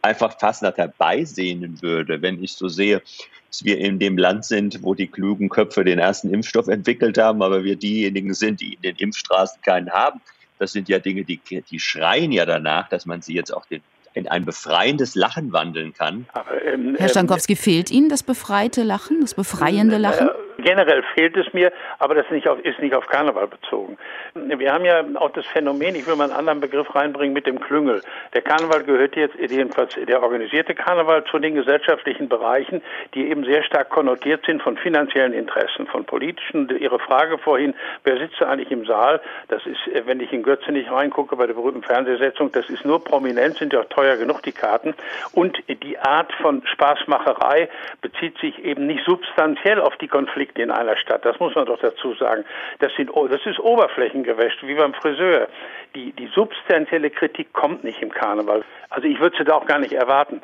einfach 0.00 0.38
fast 0.40 0.62
nach 0.62 0.78
herbeisehnen 0.78 1.82
würde, 1.82 2.22
wenn 2.22 2.42
ich 2.42 2.54
so 2.54 2.68
sehe, 2.68 3.02
dass 3.50 3.64
wir 3.64 3.78
in 3.78 3.98
dem 3.98 4.16
Land 4.16 4.46
sind, 4.46 4.82
wo 4.82 4.94
die 4.94 5.08
klugen 5.08 5.50
Köpfe 5.50 5.84
den 5.84 5.98
ersten 5.98 6.32
Impfstoff 6.32 6.68
entwickelt 6.68 7.18
haben, 7.18 7.42
aber 7.42 7.64
wir 7.64 7.76
diejenigen 7.76 8.32
sind, 8.32 8.62
die 8.62 8.74
in 8.74 8.80
den 8.80 8.96
Impfstraßen 8.96 9.60
keinen 9.60 9.90
haben. 9.90 10.22
Das 10.58 10.72
sind 10.72 10.88
ja 10.88 10.98
Dinge, 10.98 11.24
die, 11.24 11.38
die 11.70 11.80
schreien 11.80 12.32
ja 12.32 12.46
danach, 12.46 12.88
dass 12.88 13.04
man 13.04 13.20
sie 13.20 13.34
jetzt 13.34 13.52
auch 13.52 13.66
den 13.66 13.82
in 14.14 14.26
ein 14.26 14.46
befreiendes 14.46 15.14
Lachen 15.14 15.52
wandeln 15.52 15.92
kann. 15.92 16.26
Aber, 16.32 16.64
ähm, 16.64 16.96
Herr 16.98 17.10
Stankowski, 17.10 17.52
ähm, 17.52 17.58
fehlt 17.58 17.90
Ihnen 17.90 18.08
das 18.08 18.22
befreite 18.22 18.82
Lachen, 18.82 19.20
das 19.20 19.34
befreiende 19.34 19.96
äh, 19.96 19.98
Lachen? 19.98 20.30
Generell 20.60 21.04
fehlt 21.14 21.36
es 21.36 21.52
mir, 21.52 21.72
aber 22.00 22.16
das 22.16 22.24
ist 22.26 22.32
nicht, 22.32 22.48
auf, 22.48 22.58
ist 22.64 22.80
nicht 22.80 22.92
auf 22.92 23.06
Karneval 23.06 23.46
bezogen. 23.46 23.96
Wir 24.34 24.72
haben 24.72 24.84
ja 24.84 25.04
auch 25.14 25.30
das 25.30 25.46
Phänomen, 25.46 25.94
ich 25.94 26.04
will 26.08 26.16
mal 26.16 26.24
einen 26.24 26.32
anderen 26.32 26.60
Begriff 26.60 26.92
reinbringen 26.96 27.32
mit 27.32 27.46
dem 27.46 27.60
Klüngel. 27.60 28.02
Der 28.34 28.42
Karneval 28.42 28.82
gehört 28.82 29.14
jetzt, 29.14 29.36
jedenfalls 29.36 29.94
der 29.94 30.20
organisierte 30.20 30.74
Karneval, 30.74 31.22
zu 31.30 31.38
den 31.38 31.54
gesellschaftlichen 31.54 32.28
Bereichen, 32.28 32.82
die 33.14 33.28
eben 33.28 33.44
sehr 33.44 33.62
stark 33.62 33.90
konnotiert 33.90 34.46
sind 34.46 34.60
von 34.60 34.76
finanziellen 34.76 35.32
Interessen, 35.32 35.86
von 35.86 36.04
politischen. 36.04 36.68
Ihre 36.76 36.98
Frage 36.98 37.38
vorhin, 37.38 37.74
wer 38.02 38.18
sitzt 38.18 38.42
eigentlich 38.42 38.72
im 38.72 38.84
Saal? 38.84 39.20
Das 39.46 39.64
ist, 39.64 39.86
äh, 39.94 40.06
wenn 40.06 40.18
ich 40.18 40.32
in 40.32 40.42
Götze 40.42 40.72
nicht 40.72 40.90
reingucke 40.90 41.36
bei 41.36 41.46
der 41.46 41.54
berühmten 41.54 41.84
Fernsehsetzung, 41.84 42.50
das 42.50 42.68
ist 42.68 42.84
nur 42.84 43.04
prominent, 43.04 43.58
sind 43.58 43.72
ja 43.72 43.82
auch 43.82 43.88
teuer 43.90 44.16
genug 44.16 44.42
die 44.42 44.50
Karten. 44.50 44.94
Und 45.34 45.56
die 45.68 45.98
Art 46.00 46.32
von 46.42 46.66
Spaßmacherei 46.66 47.68
bezieht 48.00 48.36
sich 48.38 48.64
eben 48.64 48.88
nicht 48.88 49.04
substanziell 49.04 49.80
auf 49.80 49.96
die 49.98 50.08
Konflikte 50.08 50.47
Konflikte 50.48 50.62
in 50.62 50.70
einer 50.70 50.96
Stadt. 50.96 51.24
Das 51.24 51.38
muss 51.38 51.54
man 51.54 51.66
doch 51.66 51.78
dazu 51.80 52.14
sagen. 52.14 52.44
Das, 52.80 52.92
sind, 52.96 53.10
das 53.30 53.44
ist 53.44 53.58
Oberflächengewäsch, 53.60 54.54
wie 54.62 54.74
beim 54.74 54.94
Friseur. 54.94 55.48
Die, 55.94 56.12
die 56.12 56.26
substanzielle 56.34 57.10
Kritik 57.10 57.52
kommt 57.52 57.84
nicht 57.84 58.02
im 58.02 58.10
Karneval. 58.10 58.62
Also 58.90 59.06
ich 59.06 59.20
würde 59.20 59.36
sie 59.36 59.44
da 59.44 59.54
auch 59.54 59.66
gar 59.66 59.78
nicht 59.78 59.92
erwarten. 59.92 60.40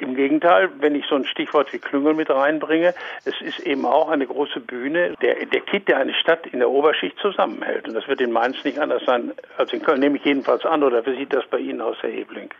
Im 0.00 0.14
Gegenteil, 0.14 0.70
wenn 0.78 0.94
ich 0.94 1.06
so 1.06 1.14
ein 1.14 1.24
Stichwort 1.24 1.72
wie 1.72 1.78
Klüngel 1.78 2.14
mit 2.14 2.30
reinbringe, 2.30 2.94
es 3.24 3.40
ist 3.40 3.60
eben 3.60 3.84
auch 3.84 4.08
eine 4.08 4.26
große 4.26 4.60
Bühne, 4.60 5.14
der, 5.22 5.46
der 5.46 5.60
Kit, 5.60 5.88
der 5.88 5.98
eine 5.98 6.14
Stadt 6.14 6.46
in 6.46 6.58
der 6.58 6.70
Oberschicht 6.70 7.18
zusammenhält. 7.18 7.86
Und 7.86 7.94
das 7.94 8.08
wird 8.08 8.20
in 8.20 8.32
Mainz 8.32 8.64
nicht 8.64 8.78
anders 8.78 9.02
sein 9.04 9.32
als 9.56 9.72
in 9.72 9.82
Köln, 9.82 10.00
nehme 10.00 10.16
ich 10.16 10.24
jedenfalls 10.24 10.64
an. 10.64 10.82
Oder 10.82 11.04
wie 11.06 11.16
sieht 11.16 11.32
das 11.32 11.44
bei 11.46 11.58
Ihnen 11.58 11.80
aus, 11.80 11.96
Herr 12.00 12.10
Ebling? 12.10 12.50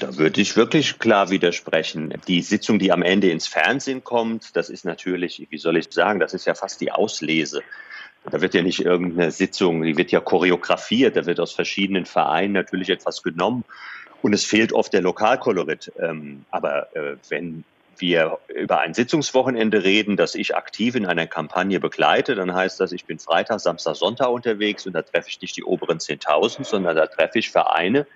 Da 0.00 0.16
würde 0.16 0.40
ich 0.40 0.56
wirklich 0.56 0.98
klar 0.98 1.30
widersprechen. 1.30 2.14
Die 2.26 2.42
Sitzung, 2.42 2.78
die 2.78 2.92
am 2.92 3.02
Ende 3.02 3.30
ins 3.30 3.46
Fernsehen 3.46 4.02
kommt, 4.02 4.56
das 4.56 4.70
ist 4.70 4.84
natürlich, 4.84 5.46
wie 5.50 5.58
soll 5.58 5.76
ich 5.76 5.92
sagen, 5.92 6.20
das 6.20 6.34
ist 6.34 6.46
ja 6.46 6.54
fast 6.54 6.80
die 6.80 6.92
Auslese. 6.92 7.62
Da 8.30 8.40
wird 8.40 8.54
ja 8.54 8.62
nicht 8.62 8.84
irgendeine 8.84 9.30
Sitzung, 9.30 9.82
die 9.82 9.96
wird 9.96 10.10
ja 10.10 10.20
choreografiert, 10.20 11.16
da 11.16 11.26
wird 11.26 11.40
aus 11.40 11.52
verschiedenen 11.52 12.04
Vereinen 12.04 12.52
natürlich 12.52 12.90
etwas 12.90 13.22
genommen 13.22 13.64
und 14.22 14.32
es 14.32 14.44
fehlt 14.44 14.72
oft 14.72 14.92
der 14.92 15.02
Lokalkolorit. 15.02 15.92
Ähm, 16.00 16.44
aber 16.50 16.94
äh, 16.96 17.16
wenn 17.28 17.64
wir 18.00 18.38
über 18.54 18.80
ein 18.80 18.94
Sitzungswochenende 18.94 19.82
reden, 19.82 20.16
das 20.16 20.34
ich 20.34 20.56
aktiv 20.56 20.94
in 20.94 21.06
einer 21.06 21.26
Kampagne 21.26 21.80
begleite, 21.80 22.34
dann 22.34 22.54
heißt 22.54 22.78
das, 22.80 22.92
ich 22.92 23.04
bin 23.04 23.18
Freitag, 23.18 23.60
Samstag, 23.60 23.96
Sonntag 23.96 24.28
unterwegs 24.28 24.86
und 24.86 24.92
da 24.92 25.02
treffe 25.02 25.28
ich 25.28 25.40
nicht 25.40 25.56
die 25.56 25.64
oberen 25.64 25.98
10.000, 25.98 26.64
sondern 26.64 26.96
da 26.96 27.06
treffe 27.06 27.38
ich 27.38 27.50
Vereine, 27.50 28.06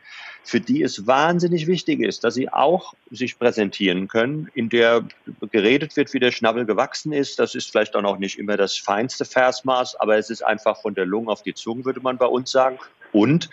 für 0.45 0.61
die 0.61 0.83
es 0.83 1.07
wahnsinnig 1.07 1.67
wichtig 1.67 2.01
ist, 2.01 2.25
dass 2.25 2.35
sie 2.35 2.49
auch 2.49 2.95
sich 3.11 3.39
präsentieren 3.39 4.09
können, 4.09 4.51
in 4.55 4.69
der 4.69 5.05
geredet 5.51 5.97
wird, 5.97 6.13
wie 6.13 6.19
der 6.19 6.33
Schnabel 6.33 6.67
gewachsen 6.67 7.13
ist. 7.13 7.39
Das 7.39 7.55
ist 7.55 7.71
vielleicht 7.71 7.95
auch 7.95 8.03
noch 8.03 8.19
nicht 8.19 8.39
immer 8.39 8.57
das 8.57 8.77
feinste 8.77 9.25
Versmaß, 9.25 9.97
aber 9.97 10.17
es 10.17 10.31
ist 10.31 10.43
einfach 10.43 10.81
von 10.81 10.95
der 10.95 11.07
Lunge 11.07 11.31
auf 11.31 11.43
die 11.43 11.55
Zunge, 11.55 11.85
würde 11.85 12.01
man 12.01 12.19
bei 12.19 12.27
uns 12.27 12.51
sagen. 12.51 12.79
Und 13.13 13.51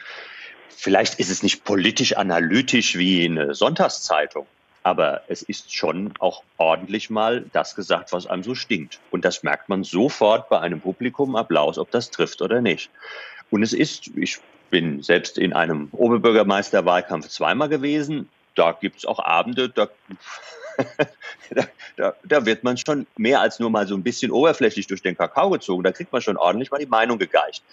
vielleicht 0.76 1.20
ist 1.20 1.30
es 1.30 1.44
nicht 1.44 1.64
politisch 1.64 2.16
analytisch 2.16 2.98
wie 2.98 3.26
eine 3.26 3.54
Sonntagszeitung, 3.56 4.46
aber 4.84 5.22
es 5.28 5.42
ist 5.42 5.74
schon 5.74 6.14
auch 6.20 6.44
ordentlich 6.58 7.10
mal 7.10 7.46
das 7.54 7.76
gesagt, 7.76 8.12
was 8.12 8.28
einem 8.28 8.44
so 8.44 8.56
stinkt. 8.56 9.00
Und 9.12 9.26
das 9.26 9.44
merkt 9.44 9.70
man 9.70 9.84
sofort 9.84 10.50
bei 10.50 10.60
einem 10.60 10.82
Publikum 10.82 11.36
Applaus, 11.36 11.78
ob 11.78 11.92
das 11.92 12.12
trifft 12.12 12.42
oder 12.42 12.62
nicht. 12.62 12.90
Und 13.52 13.64
es 13.64 13.74
ist, 13.74 14.08
ich 14.16 14.40
bin 14.70 15.02
selbst 15.02 15.38
in 15.38 15.54
einem 15.54 15.90
Oberbürgermeisterwahlkampf 15.92 17.28
zweimal 17.28 17.70
gewesen. 17.70 18.30
Da 18.56 18.72
gibt 18.72 19.00
es 19.00 19.06
auch 19.06 19.20
Abende, 19.20 19.70
da, 19.70 19.90
da, 21.50 21.68
da, 21.98 22.16
da, 22.24 22.46
wird 22.46 22.64
man 22.64 22.78
schon 22.78 23.06
mehr 23.18 23.42
als 23.42 23.60
nur 23.60 23.70
mal 23.70 23.88
so 23.88 23.96
ein 23.96 24.04
bisschen 24.04 24.32
oberflächlich 24.32 24.88
durch 24.88 25.02
den 25.02 25.18
Kakao 25.18 25.50
gezogen. 25.50 25.84
Da 25.84 25.92
kriegt 25.92 26.12
man 26.12 26.22
schon 26.22 26.38
ordentlich 26.38 26.72
mal 26.72 26.78
die 26.78 26.86
Meinung 26.86 27.18
gegeicht. 27.18 27.64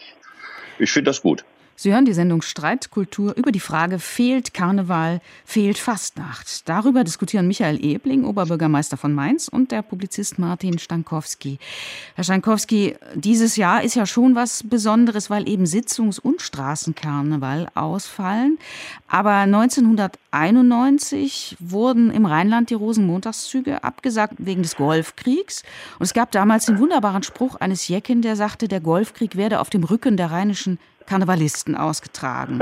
Ich 0.79 0.91
finde 0.91 1.11
das 1.11 1.23
gut. 1.23 1.45
Sie 1.78 1.92
hören 1.92 2.06
die 2.06 2.14
Sendung 2.14 2.40
Streitkultur 2.40 3.37
über 3.37 3.52
die 3.52 3.61
Frage, 3.61 3.99
fehlt 3.99 4.54
Karneval, 4.54 5.21
fehlt 5.45 5.76
Fastnacht? 5.76 6.66
Darüber 6.71 7.04
diskutieren 7.04 7.47
Michael 7.47 7.85
Ebling, 7.85 8.25
Oberbürgermeister 8.25 8.97
von 8.97 9.12
Mainz, 9.12 9.49
und 9.49 9.73
der 9.73 9.83
Publizist 9.83 10.38
Martin 10.38 10.78
Stankowski. 10.78 11.59
Herr 12.14 12.25
Stankowski, 12.25 12.97
dieses 13.14 13.56
Jahr 13.56 13.83
ist 13.83 13.95
ja 13.95 14.06
schon 14.06 14.35
was 14.35 14.62
Besonderes, 14.62 15.28
weil 15.28 15.47
eben 15.47 15.66
Sitzungs- 15.66 16.18
und 16.18 16.40
Straßenkarneval 16.40 17.68
ausfallen. 17.75 18.56
Aber 19.06 19.40
1991 19.40 21.59
wurden 21.61 22.11
im 22.11 22.25
Rheinland 22.25 22.71
die 22.71 22.75
Rosenmontagszüge 22.75 23.85
abgesagt 23.85 24.37
wegen 24.38 24.62
des 24.62 24.76
Golfkriegs. 24.76 25.62
Und 25.99 26.06
es 26.06 26.14
gab 26.14 26.33
damals 26.33 26.64
den 26.64 26.78
wunderbaren 26.78 27.23
Spruch 27.23 27.56
eines 27.56 27.87
Jecken, 27.87 28.23
der 28.23 28.35
sagte, 28.35 28.66
der 28.66 28.80
Golfkrieg 28.80 29.37
werde 29.37 29.61
auf 29.61 29.68
dem 29.68 29.85
Rücken 29.85 30.16
der 30.16 30.30
rheinischen 30.30 30.78
Karnevalisten 31.07 31.77
ausgetragen. 31.77 32.61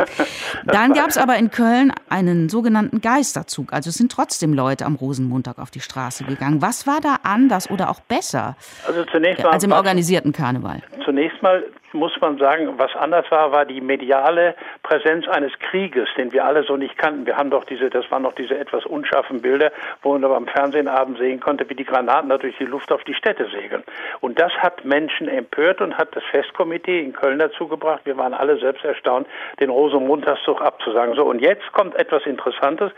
Dann 0.64 0.92
gab 0.92 1.08
es 1.08 1.16
aber 1.16 1.36
in 1.36 1.50
Köln 1.50 1.92
einen 2.08 2.48
sogenannten 2.48 3.00
Geisterzug. 3.00 3.72
Also 3.72 3.90
es 3.90 3.96
sind 3.96 4.12
trotzdem 4.12 4.54
Leute 4.54 4.86
am 4.86 4.94
Rosenmontag 4.94 5.58
auf 5.58 5.70
die 5.70 5.80
Straße 5.80 6.24
gegangen. 6.24 6.62
Was 6.62 6.86
war 6.86 7.00
da 7.00 7.18
anders 7.22 7.70
oder 7.70 7.90
auch 7.90 8.00
besser 8.00 8.56
also 8.86 9.04
zunächst 9.04 9.42
mal, 9.42 9.50
als 9.50 9.64
im 9.64 9.72
organisierten 9.72 10.32
Karneval? 10.32 10.82
Zunächst 11.04 11.42
mal 11.42 11.64
muss 11.94 12.20
man 12.20 12.38
sagen, 12.38 12.74
was 12.76 12.94
anders 12.96 13.30
war, 13.30 13.52
war 13.52 13.64
die 13.64 13.80
mediale 13.80 14.54
Präsenz 14.82 15.28
eines 15.28 15.52
Krieges, 15.60 16.08
den 16.16 16.32
wir 16.32 16.44
alle 16.44 16.64
so 16.64 16.76
nicht 16.76 16.98
kannten. 16.98 17.24
Wir 17.26 17.36
haben 17.36 17.50
doch 17.50 17.64
diese, 17.64 17.88
das 17.88 18.10
waren 18.10 18.22
noch 18.22 18.34
diese 18.34 18.58
etwas 18.58 18.84
unscharfen 18.84 19.40
Bilder, 19.40 19.72
wo 20.02 20.12
man 20.12 20.24
aber 20.24 20.36
am 20.36 20.46
Fernsehen 20.46 20.88
abends 20.88 21.20
sehen 21.20 21.40
konnte, 21.40 21.68
wie 21.70 21.74
die 21.74 21.84
Granaten 21.84 22.28
durch 22.38 22.56
die 22.58 22.64
Luft 22.64 22.90
auf 22.92 23.04
die 23.04 23.14
Städte 23.14 23.48
segeln. 23.50 23.84
Und 24.20 24.40
das 24.40 24.52
hat 24.54 24.84
Menschen 24.84 25.28
empört 25.28 25.80
und 25.80 25.96
hat 25.96 26.14
das 26.16 26.24
Festkomitee 26.24 27.00
in 27.00 27.12
Köln 27.12 27.38
dazu 27.38 27.68
gebracht. 27.68 28.00
Wir 28.04 28.16
waren 28.16 28.34
alle 28.34 28.58
selbst 28.58 28.84
erstaunt, 28.84 29.26
den 29.60 29.70
Rosenmontagszug 29.70 30.60
abzusagen. 30.60 31.14
So, 31.14 31.24
und 31.24 31.40
jetzt 31.40 31.70
kommt 31.72 31.94
etwas 31.94 32.26
Interessantes. 32.26 32.92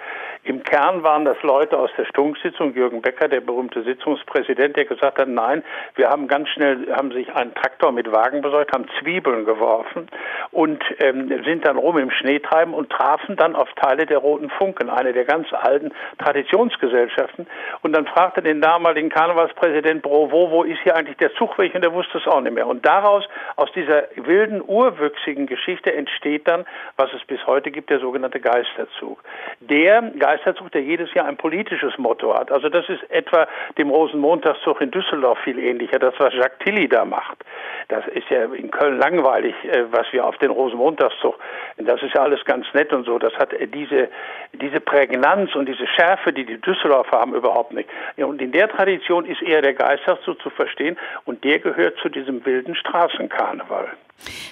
Im 0.44 0.62
Kern 0.62 1.02
waren 1.02 1.24
das 1.24 1.40
Leute 1.42 1.78
aus 1.78 1.90
der 1.98 2.04
Stunksitzung, 2.06 2.74
Jürgen 2.74 3.02
Becker, 3.02 3.28
der 3.28 3.40
berühmte 3.40 3.82
Sitzungspräsident, 3.82 4.76
der 4.76 4.84
gesagt 4.84 5.18
hat, 5.18 5.28
nein, 5.28 5.62
wir 5.96 6.08
haben 6.08 6.28
ganz 6.28 6.48
schnell, 6.48 6.86
haben 6.94 7.12
sich 7.12 7.34
einen 7.34 7.54
Traktor 7.54 7.92
mit 7.92 8.10
Wagen 8.12 8.40
besorgt, 8.40 8.72
haben 8.72 8.85
Zwiebeln 9.00 9.44
geworfen 9.44 10.08
und 10.50 10.82
ähm, 11.00 11.28
sind 11.44 11.66
dann 11.66 11.76
rum 11.76 11.98
im 11.98 12.10
Schnee 12.10 12.38
treiben 12.38 12.74
und 12.74 12.90
trafen 12.90 13.36
dann 13.36 13.56
auf 13.56 13.68
Teile 13.74 14.06
der 14.06 14.18
Roten 14.18 14.50
Funken, 14.50 14.90
eine 14.90 15.12
der 15.12 15.24
ganz 15.24 15.52
alten 15.52 15.92
Traditionsgesellschaften. 16.18 17.46
Und 17.82 17.92
dann 17.94 18.06
fragte 18.06 18.42
den 18.42 18.60
damaligen 18.60 19.08
Karnevalspräsident 19.08 20.02
Brovo, 20.02 20.50
wo 20.50 20.62
ist 20.62 20.80
hier 20.82 20.96
eigentlich 20.96 21.16
der 21.18 21.32
Zugweg? 21.34 21.74
Und 21.74 21.84
er 21.84 21.92
wusste 21.92 22.18
es 22.18 22.26
auch 22.26 22.40
nicht 22.40 22.54
mehr. 22.54 22.66
Und 22.66 22.86
daraus, 22.86 23.24
aus 23.56 23.70
dieser 23.72 24.04
wilden, 24.16 24.62
urwüchsigen 24.66 25.46
Geschichte 25.46 25.92
entsteht 25.92 26.48
dann, 26.48 26.64
was 26.96 27.12
es 27.12 27.24
bis 27.26 27.44
heute 27.46 27.70
gibt, 27.70 27.90
der 27.90 28.00
sogenannte 28.00 28.40
Geisterzug. 28.40 29.22
Der 29.60 30.02
Geisterzug, 30.18 30.72
der 30.72 30.82
jedes 30.82 31.12
Jahr 31.14 31.26
ein 31.26 31.36
politisches 31.36 31.96
Motto 31.98 32.34
hat. 32.34 32.50
Also 32.52 32.68
das 32.68 32.88
ist 32.88 33.10
etwa 33.10 33.46
dem 33.78 33.90
Rosenmontagszug 33.90 34.80
in 34.80 34.90
Düsseldorf 34.90 35.38
viel 35.40 35.58
ähnlicher, 35.58 35.98
das 35.98 36.14
was 36.18 36.34
Jacques 36.34 36.58
Tilly 36.64 36.88
da 36.88 37.04
macht. 37.04 37.44
Das 37.88 38.06
ist 38.08 38.28
ja 38.30 38.44
in 38.44 38.70
Köln 38.78 38.98
langweilig, 38.98 39.54
äh, 39.64 39.84
was 39.90 40.06
wir 40.12 40.26
auf 40.26 40.36
den 40.38 40.50
Rosenmontagszug. 40.50 41.38
Das 41.78 42.02
ist 42.02 42.14
ja 42.14 42.22
alles 42.22 42.44
ganz 42.44 42.66
nett 42.74 42.92
und 42.92 43.04
so. 43.04 43.18
Das 43.18 43.32
hat 43.34 43.52
äh, 43.52 43.66
diese, 43.66 44.08
diese 44.52 44.80
Prägnanz 44.80 45.54
und 45.54 45.66
diese 45.66 45.86
Schärfe, 45.86 46.32
die 46.32 46.44
die 46.44 46.60
Düsseldorfer 46.60 47.18
haben, 47.20 47.34
überhaupt 47.34 47.72
nicht. 47.72 47.88
Und 48.16 48.40
in 48.40 48.52
der 48.52 48.68
Tradition 48.68 49.24
ist 49.24 49.42
eher 49.42 49.62
der 49.62 49.74
Geisterzug 49.74 50.40
zu 50.42 50.50
verstehen 50.50 50.96
und 51.24 51.44
der 51.44 51.58
gehört 51.58 51.98
zu 51.98 52.08
diesem 52.08 52.44
wilden 52.44 52.74
Straßenkarneval. 52.74 53.88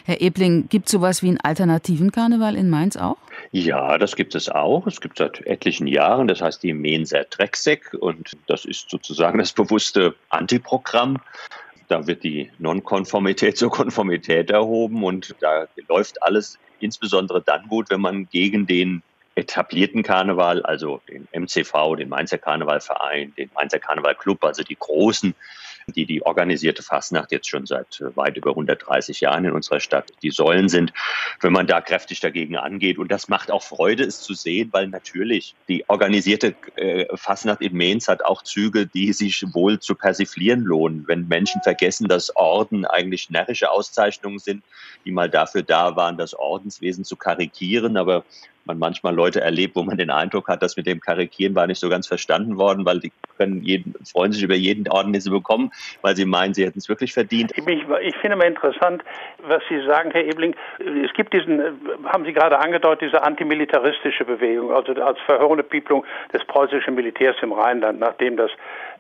Herr 0.05 0.21
Ebling, 0.21 0.69
gibt 0.69 0.87
es 0.87 0.93
sowas 0.93 1.23
wie 1.23 1.29
einen 1.29 1.41
alternativen 1.41 2.13
Karneval 2.13 2.57
in 2.57 2.69
Mainz 2.69 2.97
auch? 2.97 3.17
Ja, 3.51 3.97
das 3.99 4.17
gibt 4.17 4.35
es 4.35 4.49
auch. 4.49 4.87
Es 4.87 5.01
gibt 5.01 5.19
seit 5.19 5.41
etlichen 5.47 5.87
Jahren, 5.87 6.29
das 6.29 6.43
heißt 6.43 6.63
die 6.63 6.75
Menser 6.75 7.25
Drecksäck 7.25 7.95
und 7.99 8.33
das 8.47 8.65
ist 8.65 8.91
sozusagen 8.91 9.39
das 9.39 9.53
bewusste 9.53 10.15
Antiprogramm. 10.29 11.19
Da 11.89 12.07
wird 12.07 12.25
die 12.25 12.51
Nonkonformität 12.59 13.57
zur 13.59 13.71
Konformität 13.71 14.51
erhoben 14.51 15.05
und 15.05 15.35
da 15.41 15.67
läuft 15.89 16.23
alles 16.23 16.59
insbesondere 16.81 17.43
dann 17.43 17.69
gut, 17.69 17.91
wenn 17.91 18.01
man 18.01 18.29
gegen 18.29 18.67
den 18.67 19.03
etablierten 19.37 20.03
Karneval, 20.03 20.63
also 20.63 21.01
den 21.09 21.27
MCV, 21.33 21.97
den 21.97 22.09
Mainzer 22.09 22.39
Karnevalverein, 22.39 23.35
den 23.37 23.51
Mainzer 23.55 23.79
Karnevalclub, 23.79 24.45
also 24.45 24.63
die 24.63 24.77
großen 24.79 25.35
die 25.89 26.07
die 26.07 26.25
organisierte 26.25 26.83
Fastnacht 26.83 27.33
jetzt 27.33 27.49
schon 27.49 27.67
seit 27.67 28.01
äh, 28.01 28.17
weit 28.17 28.37
über 28.37 28.51
130 28.51 29.21
Jahren 29.21 29.45
in 29.45 29.53
unserer 29.53 29.81
Stadt 29.81 30.13
die 30.23 30.31
Säulen 30.31 30.69
sind, 30.69 30.93
wenn 31.41 31.53
man 31.53 31.67
da 31.67 31.81
kräftig 31.81 32.21
dagegen 32.21 32.57
angeht. 32.57 32.99
Und 32.99 33.11
das 33.11 33.29
macht 33.29 33.51
auch 33.51 33.63
Freude, 33.63 34.05
es 34.05 34.21
zu 34.21 34.35
sehen, 34.35 34.71
weil 34.73 34.89
natürlich 34.89 35.55
die 35.69 35.89
organisierte 35.89 36.55
äh, 36.77 37.07
Fastnacht 37.17 37.61
in 37.61 37.77
Mainz 37.77 38.09
hat 38.09 38.25
auch 38.25 38.43
Züge, 38.43 38.87
die 38.87 39.13
sich 39.13 39.45
wohl 39.53 39.79
zu 39.79 39.95
persiflieren 39.95 40.61
lohnen. 40.61 41.05
Wenn 41.07 41.29
Menschen 41.29 41.63
vergessen, 41.63 42.09
dass 42.09 42.35
Orden 42.37 42.85
eigentlich 42.85 43.31
närrische 43.31 43.71
Auszeichnungen 43.71 44.39
sind, 44.39 44.63
die 45.05 45.13
mal 45.13 45.29
dafür 45.29 45.63
da 45.63 45.97
waren, 45.97 46.17
das 46.17 46.35
Ordenswesen 46.35 47.05
zu 47.05 47.17
karikieren, 47.17 47.97
aber 47.97 48.25
man 48.67 48.79
manchmal 48.79 49.15
Leute 49.15 49.41
erlebt, 49.41 49.77
wo 49.77 49.83
man 49.83 49.97
den 49.97 50.11
Eindruck 50.11 50.49
hat, 50.49 50.63
dass 50.63 50.77
mit 50.77 50.87
dem 50.87 51.01
Karikieren 51.01 51.55
war 51.55 51.67
nicht 51.67 51.81
so 51.81 51.89
ganz 51.89 52.07
verstanden 52.07 52.57
worden, 52.57 52.85
weil 52.85 53.01
die 53.01 53.13
können 53.37 53.63
jeden, 53.63 53.95
freuen 54.11 54.33
sich 54.33 54.43
über 54.43 54.55
jeden 54.55 54.89
Orden, 54.89 55.13
den 55.13 55.21
sie 55.21 55.31
bekommen, 55.31 55.73
weil 56.03 56.15
sie 56.17 56.25
meinen, 56.25 56.55
sie 56.55 56.65
hätten 56.65 56.79
es 56.79 56.89
wirklich 56.89 57.13
verdient. 57.13 57.53
Ich, 57.57 57.67
ich 57.67 58.17
finde 58.17 58.37
mal 58.37 58.47
interessant, 58.47 59.03
was 59.47 59.63
Sie 59.69 59.85
sagen, 59.87 60.11
Herr 60.13 60.25
Ebling. 60.25 60.55
Es 60.79 61.13
gibt 61.15 61.33
diesen, 61.33 61.61
haben 62.05 62.25
Sie 62.25 62.33
gerade 62.33 62.59
angedeutet, 62.59 63.11
diese 63.11 63.23
antimilitaristische 63.23 64.25
Bewegung, 64.25 64.73
also 64.73 64.93
als 65.03 65.19
Verhörnepieplung 65.27 66.05
des 66.33 66.45
preußischen 66.45 66.95
Militärs 66.95 67.37
im 67.43 67.53
Rheinland, 67.53 67.99
nachdem 68.01 68.37
das 68.37 68.51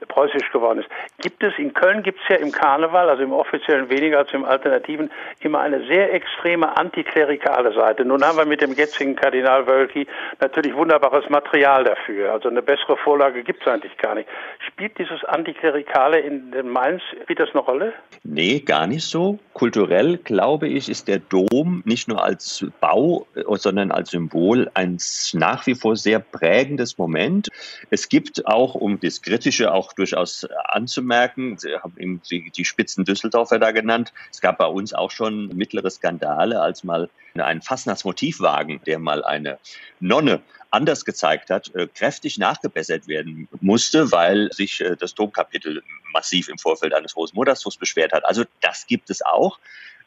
preußisch 0.08 0.50
geworden 0.52 0.80
ist. 0.80 0.88
Gibt 1.18 1.42
es, 1.42 1.56
in 1.58 1.72
Köln 1.72 2.02
gibt 2.02 2.18
es 2.22 2.28
ja 2.28 2.36
im 2.36 2.52
Karneval, 2.52 3.08
also 3.08 3.22
im 3.22 3.32
offiziellen 3.32 3.88
weniger 3.88 4.18
als 4.18 4.32
im 4.32 4.44
alternativen, 4.44 5.10
immer 5.40 5.60
eine 5.60 5.86
sehr 5.86 6.12
extreme 6.12 6.76
antiklerikale 6.76 7.72
Seite. 7.72 8.04
Nun 8.04 8.22
haben 8.24 8.36
wir 8.36 8.44
mit 8.44 8.60
dem 8.60 8.72
jetzigen 8.72 9.16
Kardinal 9.16 9.53
Wölki 9.66 10.06
natürlich 10.40 10.74
wunderbares 10.74 11.28
Material 11.30 11.84
dafür. 11.84 12.32
Also 12.32 12.48
eine 12.48 12.62
bessere 12.62 12.96
Vorlage 12.96 13.42
gibt 13.42 13.62
es 13.62 13.68
eigentlich 13.68 13.96
gar 13.98 14.14
nicht. 14.14 14.28
Spielt 14.66 14.98
dieses 14.98 15.24
Antiklerikale 15.24 16.20
in 16.20 16.52
Mainz, 16.68 17.02
spielt 17.22 17.40
das 17.40 17.50
eine 17.50 17.60
Rolle? 17.60 17.92
Nee, 18.22 18.60
gar 18.60 18.86
nicht 18.86 19.04
so. 19.04 19.38
Kulturell, 19.52 20.18
glaube 20.18 20.68
ich, 20.68 20.88
ist 20.88 21.08
der 21.08 21.18
Dom 21.18 21.82
nicht 21.84 22.08
nur 22.08 22.22
als 22.22 22.66
Bau, 22.80 23.26
sondern 23.34 23.90
als 23.90 24.10
Symbol 24.10 24.70
ein 24.74 24.98
nach 25.32 25.66
wie 25.66 25.74
vor 25.74 25.96
sehr 25.96 26.18
prägendes 26.18 26.98
Moment. 26.98 27.48
Es 27.90 28.08
gibt 28.08 28.46
auch, 28.46 28.74
um 28.74 28.98
das 29.00 29.22
Kritische 29.22 29.72
auch 29.72 29.92
durchaus 29.92 30.46
anzumerken, 30.68 31.56
Sie 31.58 31.74
haben 31.76 31.94
eben 31.98 32.20
die 32.28 32.64
Spitzen 32.64 33.04
Düsseldorfer 33.04 33.58
da 33.58 33.70
genannt, 33.70 34.12
es 34.30 34.40
gab 34.40 34.58
bei 34.58 34.66
uns 34.66 34.94
auch 34.94 35.10
schon 35.10 35.48
mittlere 35.54 35.90
Skandale, 35.90 36.60
als 36.60 36.84
mal 36.84 37.08
ein 37.42 37.62
Fastnachtsmotivwagen, 37.62 38.80
der 38.86 38.98
mal 38.98 39.24
eine 39.24 39.58
Nonne 40.00 40.40
anders 40.70 41.04
gezeigt 41.04 41.50
hat, 41.50 41.74
äh, 41.74 41.86
kräftig 41.86 42.38
nachgebessert 42.38 43.08
werden 43.08 43.48
musste, 43.60 44.12
weil 44.12 44.52
sich 44.52 44.80
äh, 44.80 44.96
das 44.96 45.14
Domkapitel 45.14 45.82
massiv 46.12 46.48
im 46.48 46.58
Vorfeld 46.58 46.94
eines 46.94 47.16
Rosenmontagsfuchs 47.16 47.76
beschwert 47.76 48.12
hat. 48.12 48.24
Also 48.24 48.44
das 48.60 48.86
gibt 48.86 49.10
es 49.10 49.22
auch. 49.22 49.58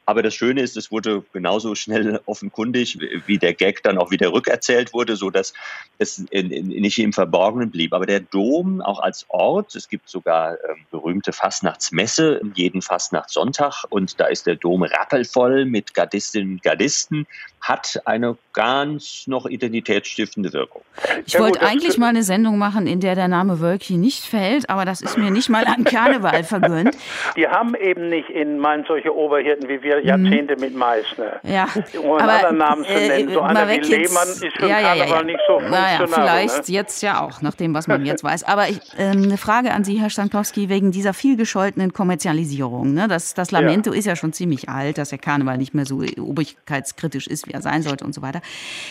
Aber 0.08 0.24
das 0.24 0.34
Schöne 0.34 0.62
ist, 0.62 0.78
es 0.78 0.90
wurde 0.90 1.22
genauso 1.34 1.76
schnell 1.76 2.22
offenkundig, 2.26 2.98
wie 3.26 3.38
der 3.38 3.54
Gag 3.54 3.84
dann 3.84 3.98
auch 3.98 4.10
wieder 4.10 4.32
rückerzählt 4.32 4.94
wurde, 4.94 5.18
so 5.18 5.30
dass 5.30 5.54
es 5.98 6.20
in, 6.30 6.50
in, 6.50 6.68
nicht 6.68 6.98
im 6.98 7.12
Verborgenen 7.12 7.72
blieb. 7.72 7.94
Aber 7.94 8.06
der 8.06 8.22
Dom 8.22 8.80
auch 8.80 9.00
als 9.00 9.26
Ort, 9.28 9.76
es 9.76 9.90
gibt 9.90 10.08
sogar 10.08 10.54
ähm, 10.54 10.86
berühmte 10.92 11.34
Fastnachtsmesse 11.34 12.40
jeden 12.56 12.82
Fastnachtssonntag 12.82 13.84
und 13.90 14.18
da 14.18 14.28
ist 14.28 14.48
der 14.48 14.56
Dom 14.56 14.84
rappelvoll 14.84 15.66
mit 15.66 15.94
Gardistinnen 15.94 16.54
und 16.54 16.64
Gardisten, 16.64 17.28
hat 17.60 18.02
eine 18.06 18.38
ganz 18.54 19.26
noch 19.28 19.46
identitätsstiftende 19.46 20.54
Wirkung. 20.54 20.84
Ich 21.26 21.34
ja, 21.34 21.42
wollte 21.42 21.62
eigentlich 21.62 21.98
mal 21.98 22.08
eine 22.08 22.24
Sendung 22.24 22.58
machen, 22.58 22.88
in 22.88 23.02
der 23.02 23.16
der 23.16 23.28
Name 23.28 23.60
Wölki 23.60 23.98
nicht 23.98 24.24
fällt, 24.24 24.70
aber 24.70 24.86
das 24.86 25.02
ist 25.02 25.18
mir 25.18 25.32
nicht 25.32 25.50
mal 25.50 25.66
an 25.66 25.84
Karneval 25.84 26.44
vergönnt. 26.46 26.98
Die 27.36 27.48
haben 27.48 27.76
eben 27.76 28.10
nicht 28.10 28.30
in 28.30 28.58
Mainz 28.58 28.88
solche 28.88 29.14
Oberhirten 29.14 29.68
wie 29.68 29.82
wir 29.82 29.97
mhm. 30.00 30.08
Jahrzehnte 30.08 30.56
mit 30.58 30.76
Meißner. 30.76 31.40
Ja. 31.44 31.68
Um 31.98 32.12
einen 32.12 32.22
aber, 32.22 32.34
anderen 32.34 32.58
Namen 32.58 32.86
zu 32.86 32.92
nennen. 32.92 33.34
So 33.34 33.40
äh, 33.40 33.44
einer 33.44 33.68
wie 33.70 33.80
Lehmann 33.80 34.28
ist 34.28 34.58
für 34.58 34.68
ja, 34.68 34.82
Karneval 34.82 35.08
ja, 35.08 35.16
ja, 35.16 35.24
nicht 35.24 35.40
so 35.48 35.60
naja, 35.60 36.08
vielleicht 36.08 36.68
ne? 36.70 36.74
jetzt 36.74 37.02
ja 37.02 37.22
auch, 37.22 37.42
nach 37.42 37.56
dem, 37.56 37.74
was 37.74 37.88
man 37.88 38.06
jetzt 38.06 38.24
weiß. 38.24 38.44
Aber 38.44 38.70
ich, 38.70 38.80
äh, 38.98 39.04
eine 39.04 39.38
Frage 39.38 39.72
an 39.72 39.84
Sie, 39.84 40.00
Herr 40.00 40.10
Stankowski, 40.10 40.70
wegen 40.70 40.92
dieser 40.92 41.14
viel 41.14 41.38
gescholtenen 41.38 41.94
Kommerzialisierung. 41.94 42.94
Ne? 42.94 43.08
Das, 43.08 43.34
das 43.34 43.52
Lamento 43.52 43.92
ist 43.92 44.06
ja 44.06 44.16
schon 44.16 44.34
ziemlich 44.34 44.70
alt, 44.70 44.98
dass 44.98 45.10
der 45.10 45.20
Karneval 45.20 45.58
nicht 45.58 45.74
mehr 45.74 45.86
so 45.86 46.04
obrigkeitskritisch 46.20 47.28
ist, 47.28 47.48
wie 47.48 47.52
er 47.52 47.62
sein 47.62 47.84
sollte 47.84 48.06
und 48.06 48.14
so 48.14 48.22
weiter. 48.22 48.42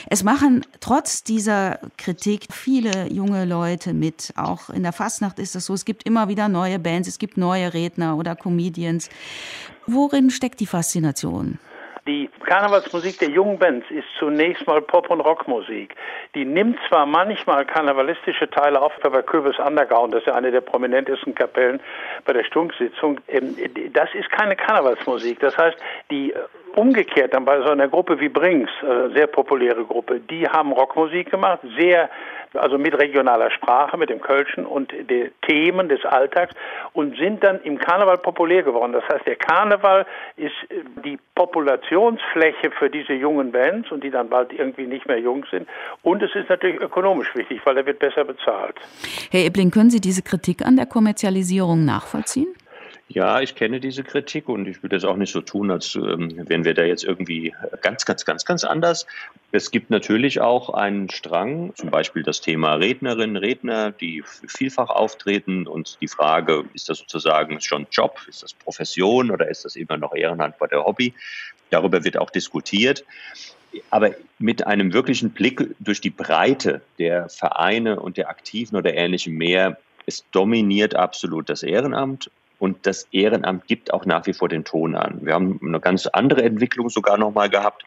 Es 0.09 0.23
machen 0.25 0.65
trotz 0.81 1.25
dieser 1.25 1.79
Kritik 1.97 2.47
viele 2.51 3.13
junge 3.13 3.45
Leute 3.45 3.95
mit. 3.95 4.33
Auch 4.37 4.71
in 4.71 4.83
der 4.83 4.93
Fastnacht 4.93 5.39
ist 5.39 5.57
es 5.57 5.67
so, 5.67 5.75
es 5.75 5.85
gibt 5.85 6.05
immer 6.05 6.29
wieder 6.29 6.49
neue 6.49 6.79
Bands, 6.79 7.09
es 7.09 7.19
gibt 7.19 7.37
neue 7.37 7.75
Redner 7.75 8.17
oder 8.17 8.37
Comedians. 8.37 9.09
Worin 9.87 10.31
steckt 10.31 10.61
die 10.61 10.67
Faszination? 10.67 11.59
Die 12.07 12.31
Karnevalsmusik 12.45 13.19
der 13.19 13.31
jungen 13.31 13.59
Bands 13.59 13.87
ist 13.91 14.07
zunächst 14.21 14.65
mal 14.67 14.81
Pop- 14.81 15.11
und 15.11 15.21
Rockmusik. 15.21 15.95
Die 16.37 16.45
nimmt 16.45 16.79
zwar 16.89 17.05
manchmal 17.05 17.65
karnevalistische 17.65 18.49
Teile 18.49 18.81
auf, 18.81 18.93
bei 19.03 19.23
Kürbis 19.23 19.59
Underground, 19.59 20.15
das 20.15 20.21
ist 20.21 20.27
ja 20.27 20.35
eine 20.35 20.53
der 20.53 20.61
prominentesten 20.61 21.35
Kapellen 21.35 21.81
bei 22.25 22.33
der 22.33 22.45
Stunksitzung. 22.45 23.21
Ähm, 23.27 23.57
das 23.93 24.09
ist 24.15 24.31
keine 24.31 24.55
Karnevalsmusik. 24.55 25.41
Das 25.41 25.57
heißt, 25.59 25.77
die 26.11 26.33
äh, 26.33 26.39
umgekehrt 26.77 27.35
dann 27.35 27.45
bei 27.45 27.61
so 27.63 27.71
einer 27.71 27.89
Gruppe 27.89 28.21
wie 28.21 28.29
Brings, 28.29 28.71
äh, 28.83 29.13
sehr 29.15 29.27
populäre 29.27 29.85
Gruppe, 29.85 30.21
die 30.21 30.47
haben 30.47 30.73
Rockmusik 30.73 31.31
gemacht, 31.31 31.61
sehr 31.79 32.11
also 32.55 32.79
mit 32.79 32.99
regionaler 32.99 33.51
Sprache, 33.51 33.97
mit 33.97 34.11
dem 34.11 34.21
Kölschen 34.21 34.65
und 34.67 34.93
den 34.93 35.31
Themen 35.47 35.89
des 35.89 36.05
Alltags 36.05 36.55
und 36.93 37.17
sind 37.17 37.43
dann 37.43 37.61
im 37.63 37.79
Karneval 37.79 38.19
populär 38.19 38.63
geworden. 38.63 38.93
Das 38.93 39.05
heißt, 39.09 39.27
der 39.27 39.37
Karneval 39.37 40.07
ist 40.37 40.55
äh, 40.71 40.83
die 41.05 41.19
Populationsfläche 41.35 42.71
für 42.79 42.91
diese 42.91 43.13
jungen 43.13 43.53
Bands 43.53 43.91
und 43.91 44.05
die 44.05 44.11
dann 44.11 44.29
bald 44.29 44.53
irgendwie 44.53 44.87
nicht 44.87 45.07
mehr 45.07 45.19
jung 45.19 45.45
sind. 45.51 45.69
Und 46.03 46.23
es 46.23 46.35
ist 46.35 46.49
natürlich 46.49 46.81
ökonomisch 46.81 47.35
wichtig, 47.35 47.61
weil 47.65 47.77
er 47.77 47.87
wird 47.87 47.99
besser 47.99 48.25
bezahlt. 48.25 48.77
Herr 49.31 49.45
Ebling, 49.45 49.71
können 49.71 49.91
Sie 49.91 50.01
diese 50.01 50.23
Kritik 50.23 50.65
an 50.65 50.77
der 50.77 50.87
Kommerzialisierung 50.87 51.85
nachvollziehen? 51.85 52.55
Ja, 53.09 53.41
ich 53.41 53.55
kenne 53.55 53.79
diese 53.79 54.03
Kritik 54.03 54.49
und 54.49 54.67
ich 54.67 54.83
würde 54.83 54.97
es 54.97 55.05
auch 55.05 55.17
nicht 55.17 55.33
so 55.33 55.41
tun, 55.41 55.71
als 55.71 55.95
ähm, 55.95 56.49
wären 56.49 56.65
wir 56.65 56.75
da 56.75 56.83
jetzt 56.83 57.05
irgendwie 57.05 57.55
ganz, 57.81 58.05
ganz, 58.05 58.25
ganz, 58.25 58.45
ganz 58.45 58.65
anders. 58.65 59.07
Es 59.53 59.71
gibt 59.71 59.91
natürlich 59.91 60.41
auch 60.41 60.71
einen 60.71 61.09
Strang, 61.09 61.73
zum 61.77 61.91
Beispiel 61.91 62.25
das 62.25 62.41
Thema 62.41 62.75
Rednerinnen, 62.75 63.37
Redner, 63.37 63.93
die 63.93 64.25
vielfach 64.27 64.91
auftreten 64.91 65.69
und 65.69 65.99
die 66.01 66.09
Frage, 66.09 66.65
ist 66.75 66.89
das 66.89 66.99
sozusagen 66.99 67.61
schon 67.61 67.87
Job, 67.93 68.19
ist 68.29 68.43
das 68.43 68.55
Profession 68.55 69.31
oder 69.31 69.49
ist 69.49 69.65
das 69.65 69.77
immer 69.77 69.97
noch 69.97 70.13
Ehrenhand 70.13 70.59
bei 70.59 70.67
der 70.67 70.85
Hobby? 70.85 71.15
Darüber 71.71 72.03
wird 72.03 72.19
auch 72.19 72.31
diskutiert. 72.31 73.05
Aber 73.91 74.11
mit 74.41 74.67
einem 74.67 74.93
wirklichen 74.93 75.31
Blick 75.31 75.77
durch 75.79 76.01
die 76.01 76.11
Breite 76.11 76.81
der 76.99 77.29
Vereine 77.29 78.01
und 78.01 78.17
der 78.17 78.31
Aktiven 78.31 78.77
oder 78.77 78.95
ähnlichem 78.95 79.35
mehr 79.35 79.79
es 80.07 80.25
dominiert 80.31 80.95
absolut 80.95 81.49
das 81.49 81.63
Ehrenamt 81.63 82.31
und 82.59 82.87
das 82.87 83.07
Ehrenamt 83.13 83.67
gibt 83.67 83.93
auch 83.93 84.07
nach 84.07 84.27
wie 84.27 84.33
vor 84.33 84.49
den 84.49 84.65
Ton 84.65 84.95
an. 84.95 85.21
Wir 85.23 85.35
haben 85.35 85.61
eine 85.63 85.81
ganz 85.81 86.07
andere 86.07 86.43
Entwicklung 86.43 86.89
sogar 86.89 87.19
nochmal 87.19 87.51
gehabt 87.51 87.85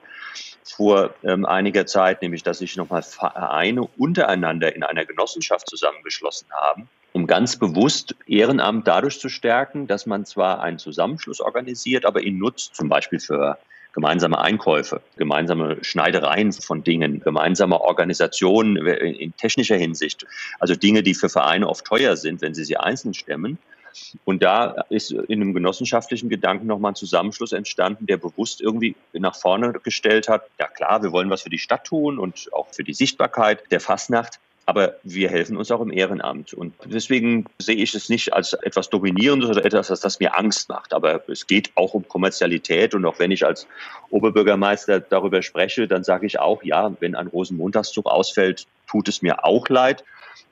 vor 0.63 1.13
ähm, 1.23 1.45
einiger 1.45 1.85
Zeit, 1.85 2.21
nämlich 2.21 2.43
dass 2.43 2.59
sich 2.59 2.77
nochmal 2.77 3.01
Vereine 3.01 3.87
untereinander 3.97 4.75
in 4.75 4.83
einer 4.83 5.05
Genossenschaft 5.05 5.67
zusammengeschlossen 5.69 6.47
haben, 6.51 6.87
um 7.13 7.25
ganz 7.27 7.57
bewusst 7.57 8.15
Ehrenamt 8.27 8.87
dadurch 8.87 9.19
zu 9.19 9.29
stärken, 9.29 9.87
dass 9.87 10.05
man 10.05 10.25
zwar 10.25 10.61
einen 10.61 10.77
Zusammenschluss 10.77 11.41
organisiert, 11.41 12.05
aber 12.05 12.21
ihn 12.21 12.37
nutzt, 12.37 12.75
zum 12.75 12.89
Beispiel 12.89 13.19
für 13.19 13.57
gemeinsame 13.93 14.39
Einkäufe, 14.39 15.01
gemeinsame 15.17 15.83
Schneidereien 15.83 16.51
von 16.53 16.83
Dingen, 16.83 17.21
gemeinsame 17.21 17.81
Organisationen 17.81 18.77
in 18.77 19.35
technischer 19.35 19.77
Hinsicht. 19.77 20.25
Also 20.59 20.75
Dinge, 20.75 21.01
die 21.01 21.15
für 21.15 21.29
Vereine 21.29 21.67
oft 21.67 21.85
teuer 21.85 22.15
sind, 22.15 22.41
wenn 22.41 22.53
sie 22.53 22.63
sie 22.63 22.77
einzeln 22.77 23.13
stemmen. 23.13 23.57
Und 24.25 24.43
da 24.43 24.83
ist 24.89 25.11
in 25.11 25.41
einem 25.41 25.53
genossenschaftlichen 25.53 26.29
Gedanken 26.29 26.67
nochmal 26.67 26.91
ein 26.91 26.95
Zusammenschluss 26.95 27.51
entstanden, 27.51 28.05
der 28.05 28.17
bewusst 28.17 28.61
irgendwie 28.61 28.95
nach 29.13 29.35
vorne 29.35 29.73
gestellt 29.83 30.27
hat, 30.27 30.43
ja 30.59 30.67
klar, 30.67 31.03
wir 31.03 31.11
wollen 31.11 31.29
was 31.29 31.41
für 31.41 31.49
die 31.49 31.59
Stadt 31.59 31.85
tun 31.85 32.19
und 32.19 32.49
auch 32.53 32.67
für 32.71 32.83
die 32.83 32.93
Sichtbarkeit 32.93 33.71
der 33.71 33.79
Fastnacht. 33.79 34.39
aber 34.69 34.97
wir 35.01 35.29
helfen 35.29 35.57
uns 35.57 35.71
auch 35.71 35.81
im 35.81 35.91
Ehrenamt. 35.91 36.53
Und 36.53 36.75
deswegen 36.85 37.45
sehe 37.57 37.75
ich 37.75 37.95
es 37.95 38.07
nicht 38.07 38.33
als 38.33 38.53
etwas 38.53 38.87
Dominierendes 38.91 39.49
oder 39.49 39.65
etwas, 39.65 39.87
das 39.87 40.19
mir 40.19 40.37
Angst 40.37 40.69
macht. 40.69 40.93
Aber 40.93 41.27
es 41.27 41.47
geht 41.47 41.71
auch 41.73 41.95
um 41.95 42.07
Kommerzialität. 42.07 42.93
Und 42.93 43.03
auch 43.05 43.17
wenn 43.17 43.31
ich 43.31 43.47
als 43.47 43.65
Oberbürgermeister 44.11 44.99
darüber 44.99 45.41
spreche, 45.41 45.87
dann 45.87 46.03
sage 46.03 46.27
ich 46.27 46.39
auch, 46.39 46.61
ja, 46.61 46.93
wenn 46.99 47.15
ein 47.15 47.25
Rosenmontagszug 47.25 48.05
ausfällt, 48.05 48.67
tut 48.87 49.07
es 49.07 49.23
mir 49.23 49.43
auch 49.43 49.67
leid 49.69 50.03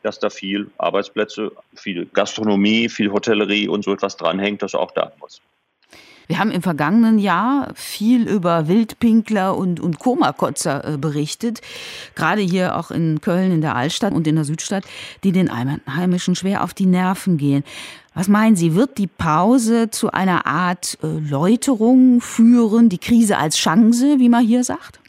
dass 0.03 0.19
da 0.19 0.29
viel 0.29 0.69
Arbeitsplätze, 0.77 1.51
viel 1.75 2.05
Gastronomie, 2.05 2.89
viel 2.89 3.11
Hotellerie 3.11 3.67
und 3.67 3.83
so 3.83 3.93
etwas 3.93 4.17
dranhängt, 4.17 4.61
das 4.61 4.75
auch 4.75 4.91
da 4.91 5.11
muss. 5.19 5.41
Wir 6.27 6.39
haben 6.39 6.51
im 6.51 6.61
vergangenen 6.61 7.19
Jahr 7.19 7.71
viel 7.73 8.27
über 8.27 8.67
Wildpinkler 8.67 9.55
und, 9.55 9.79
und 9.79 9.97
Komakotzer 9.97 10.83
äh, 10.83 10.97
berichtet, 10.97 11.61
gerade 12.15 12.41
hier 12.41 12.75
auch 12.75 12.91
in 12.91 13.21
Köln, 13.21 13.53
in 13.53 13.61
der 13.61 13.77
Altstadt 13.77 14.13
und 14.13 14.27
in 14.27 14.35
der 14.35 14.43
Südstadt, 14.43 14.83
die 15.23 15.31
den 15.31 15.49
Einheimischen 15.49 16.35
schwer 16.35 16.65
auf 16.65 16.73
die 16.73 16.85
Nerven 16.85 17.37
gehen. 17.37 17.63
Was 18.13 18.27
meinen 18.27 18.57
Sie, 18.57 18.75
wird 18.75 18.97
die 18.97 19.07
Pause 19.07 19.89
zu 19.89 20.11
einer 20.11 20.45
Art 20.45 20.97
äh, 21.01 21.07
Läuterung 21.07 22.19
führen, 22.19 22.89
die 22.89 22.97
Krise 22.97 23.37
als 23.37 23.57
Chance, 23.57 24.19
wie 24.19 24.27
man 24.27 24.45
hier 24.45 24.65
sagt? 24.65 24.99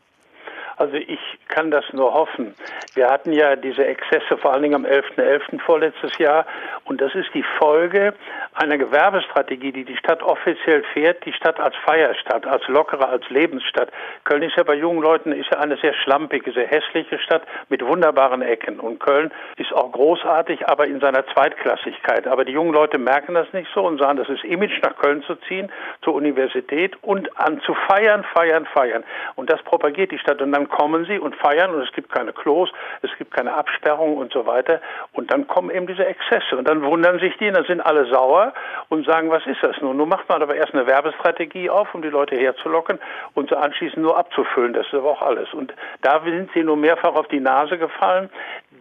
Also 0.76 0.94
ich 0.94 1.18
kann 1.48 1.70
das 1.70 1.84
nur 1.92 2.12
hoffen. 2.12 2.54
Wir 2.94 3.08
hatten 3.08 3.32
ja 3.32 3.56
diese 3.56 3.84
Exzesse 3.84 4.36
vor 4.36 4.52
allen 4.52 4.62
Dingen 4.62 4.74
am 4.74 4.84
11.11. 4.84 5.38
.11. 5.38 5.60
vorletztes 5.60 6.16
Jahr 6.18 6.46
und 6.88 7.00
das 7.00 7.14
ist 7.14 7.28
die 7.34 7.44
Folge 7.58 8.14
einer 8.54 8.78
Gewerbestrategie, 8.78 9.72
die 9.72 9.84
die 9.84 9.96
Stadt 9.96 10.22
offiziell 10.22 10.82
fährt, 10.94 11.24
die 11.24 11.32
Stadt 11.32 11.60
als 11.60 11.76
Feierstadt, 11.84 12.46
als 12.46 12.66
lockere, 12.66 13.08
als 13.08 13.28
Lebensstadt. 13.28 13.90
Köln 14.24 14.42
ist 14.42 14.56
ja 14.56 14.64
bei 14.64 14.74
jungen 14.74 15.02
Leuten 15.02 15.32
ist 15.32 15.50
ja 15.52 15.60
eine 15.60 15.76
sehr 15.76 15.94
schlampige, 15.94 16.50
sehr 16.52 16.66
hässliche 16.66 17.18
Stadt 17.18 17.42
mit 17.68 17.86
wunderbaren 17.86 18.42
Ecken 18.42 18.80
und 18.80 19.00
Köln 19.00 19.30
ist 19.56 19.72
auch 19.72 19.92
großartig, 19.92 20.66
aber 20.68 20.86
in 20.86 21.00
seiner 21.00 21.26
Zweitklassigkeit. 21.26 22.26
Aber 22.26 22.44
die 22.44 22.52
jungen 22.52 22.72
Leute 22.72 22.98
merken 22.98 23.34
das 23.34 23.52
nicht 23.52 23.70
so 23.74 23.86
und 23.86 23.98
sagen, 23.98 24.16
das 24.16 24.28
ist 24.28 24.44
Image 24.44 24.80
nach 24.82 24.96
Köln 24.96 25.22
zu 25.22 25.36
ziehen, 25.46 25.70
zur 26.02 26.14
Universität 26.14 26.96
und 27.02 27.38
an 27.38 27.60
zu 27.60 27.74
feiern, 27.74 28.24
feiern, 28.34 28.66
feiern. 28.66 29.04
Und 29.36 29.50
das 29.50 29.62
propagiert 29.62 30.10
die 30.10 30.18
Stadt 30.18 30.40
und 30.40 30.52
dann 30.52 30.68
kommen 30.68 31.04
sie 31.04 31.18
und 31.18 31.36
feiern 31.36 31.74
und 31.74 31.82
es 31.82 31.92
gibt 31.92 32.10
keine 32.10 32.32
Klos, 32.32 32.70
es 33.02 33.10
gibt 33.18 33.34
keine 33.34 33.52
Absperrung 33.52 34.16
und 34.16 34.32
so 34.32 34.46
weiter. 34.46 34.80
Und 35.12 35.30
dann 35.30 35.46
kommen 35.46 35.70
eben 35.70 35.86
diese 35.86 36.06
Exzesse 36.06 36.56
und 36.56 36.66
dann 36.66 36.77
wundern 36.82 37.18
sich 37.18 37.36
die, 37.38 37.50
dann 37.50 37.64
sind 37.64 37.80
alle 37.80 38.06
sauer 38.06 38.52
und 38.88 39.06
sagen, 39.06 39.30
was 39.30 39.46
ist 39.46 39.62
das 39.62 39.76
nun? 39.80 39.96
Nun 39.96 40.08
macht 40.08 40.28
man 40.28 40.42
aber 40.42 40.54
erst 40.54 40.74
eine 40.74 40.86
Werbestrategie 40.86 41.70
auf, 41.70 41.94
um 41.94 42.02
die 42.02 42.08
Leute 42.08 42.36
herzulocken 42.36 42.98
und 43.34 43.48
sie 43.50 43.56
anschließend 43.56 44.02
nur 44.02 44.16
abzufüllen. 44.16 44.72
Das 44.72 44.86
ist 44.86 44.94
aber 44.94 45.10
auch 45.10 45.22
alles. 45.22 45.52
Und 45.52 45.72
da 46.02 46.20
sind 46.24 46.50
sie 46.54 46.62
nur 46.62 46.76
mehrfach 46.76 47.14
auf 47.14 47.28
die 47.28 47.40
Nase 47.40 47.78
gefallen. 47.78 48.30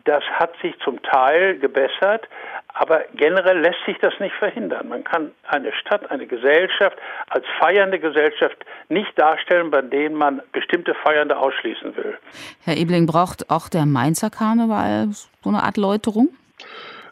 Das 0.06 0.24
hat 0.24 0.54
sich 0.62 0.78
zum 0.80 1.02
Teil 1.02 1.60
gebessert, 1.60 2.28
aber 2.74 3.02
generell 3.16 3.60
lässt 3.60 3.84
sich 3.86 3.98
das 4.00 4.14
nicht 4.20 4.36
verhindern. 4.36 4.88
Man 4.88 5.04
kann 5.04 5.32
eine 5.48 5.74
Stadt, 5.74 6.10
eine 6.12 6.28
Gesellschaft 6.28 6.98
als 7.30 7.46
feiernde 7.60 8.00
Gesellschaft 8.00 8.58
nicht 8.90 9.20
darstellen, 9.20 9.72
bei 9.72 9.82
denen 9.82 10.16
man 10.16 10.42
bestimmte 10.52 10.94
Feiernde 10.94 11.38
ausschließen 11.38 11.96
will. 11.98 12.18
Herr 12.64 12.78
Ebling, 12.78 13.06
braucht 13.06 13.50
auch 13.50 13.68
der 13.68 13.86
Mainzer 13.86 14.30
Karneval 14.30 15.08
so 15.10 15.50
eine 15.50 15.64
Art 15.64 15.78
Läuterung? 15.78 16.30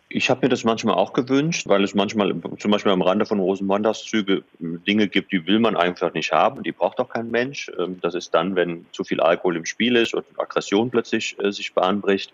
Ich 0.08 0.30
habe 0.30 0.46
mir 0.46 0.50
das 0.50 0.64
manchmal 0.64 0.96
auch 0.96 1.14
gewünscht, 1.14 1.68
weil 1.68 1.84
es 1.84 1.96
manchmal 1.96 2.36
zum 2.60 2.72
Beispiel 2.72 2.92
am 2.92 3.02
Rande 3.02 3.26
von 3.26 3.40
Rosenmontagszüge 3.40 4.44
Dinge 4.60 5.08
gibt, 5.08 5.32
die 5.32 5.48
will 5.48 5.60
man 5.60 5.76
einfach 5.76 6.14
nicht 6.14 6.32
haben, 6.32 6.62
die 6.62 6.72
braucht 6.72 7.00
auch 7.00 7.10
kein 7.10 7.32
Mensch. 7.32 7.72
Ähm, 7.80 8.00
das 8.02 8.14
ist 8.14 8.34
dann, 8.34 8.56
wenn 8.56 8.86
zu 8.92 9.04
viel 9.04 9.20
Alkohol 9.20 9.58
im 9.58 9.66
Spiel 9.66 9.96
ist 9.96 10.14
und 10.14 10.26
Aggression 10.38 10.92
plötzlich 10.92 11.38
äh, 11.40 11.52
sich 11.52 11.74
bahnbricht, 11.74 12.34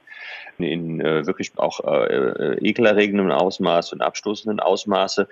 in 0.57 0.99
äh, 0.99 1.25
wirklich 1.25 1.53
auch 1.55 1.79
äh, 1.79 2.57
ekelerregendem 2.57 3.31
Ausmaß 3.31 3.93
und 3.93 4.01
abstoßenden 4.01 4.59
Ausmaße. 4.59 5.29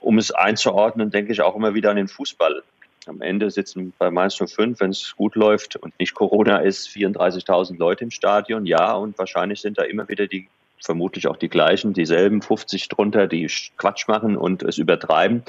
Um 0.00 0.18
es 0.18 0.32
einzuordnen, 0.32 1.10
denke 1.10 1.32
ich 1.32 1.42
auch 1.42 1.54
immer 1.54 1.74
wieder 1.74 1.90
an 1.90 1.96
den 1.96 2.08
Fußball. 2.08 2.62
Am 3.06 3.20
Ende 3.20 3.50
sitzen 3.50 3.92
bei 3.98 4.10
Mainz 4.10 4.36
05, 4.36 4.80
wenn 4.80 4.90
es 4.90 5.14
gut 5.16 5.34
läuft 5.34 5.76
und 5.76 5.98
nicht 5.98 6.14
Corona 6.14 6.58
ist, 6.58 6.88
34.000 6.88 7.76
Leute 7.76 8.04
im 8.04 8.10
Stadion. 8.10 8.64
Ja, 8.64 8.94
und 8.94 9.18
wahrscheinlich 9.18 9.60
sind 9.60 9.76
da 9.76 9.82
immer 9.82 10.08
wieder 10.08 10.26
die 10.26 10.48
vermutlich 10.82 11.28
auch 11.28 11.36
die 11.36 11.48
gleichen, 11.48 11.92
dieselben 11.92 12.42
50 12.42 12.88
drunter, 12.88 13.26
die 13.26 13.48
Quatsch 13.76 14.08
machen 14.08 14.36
und 14.36 14.62
es 14.62 14.78
übertreiben. 14.78 15.42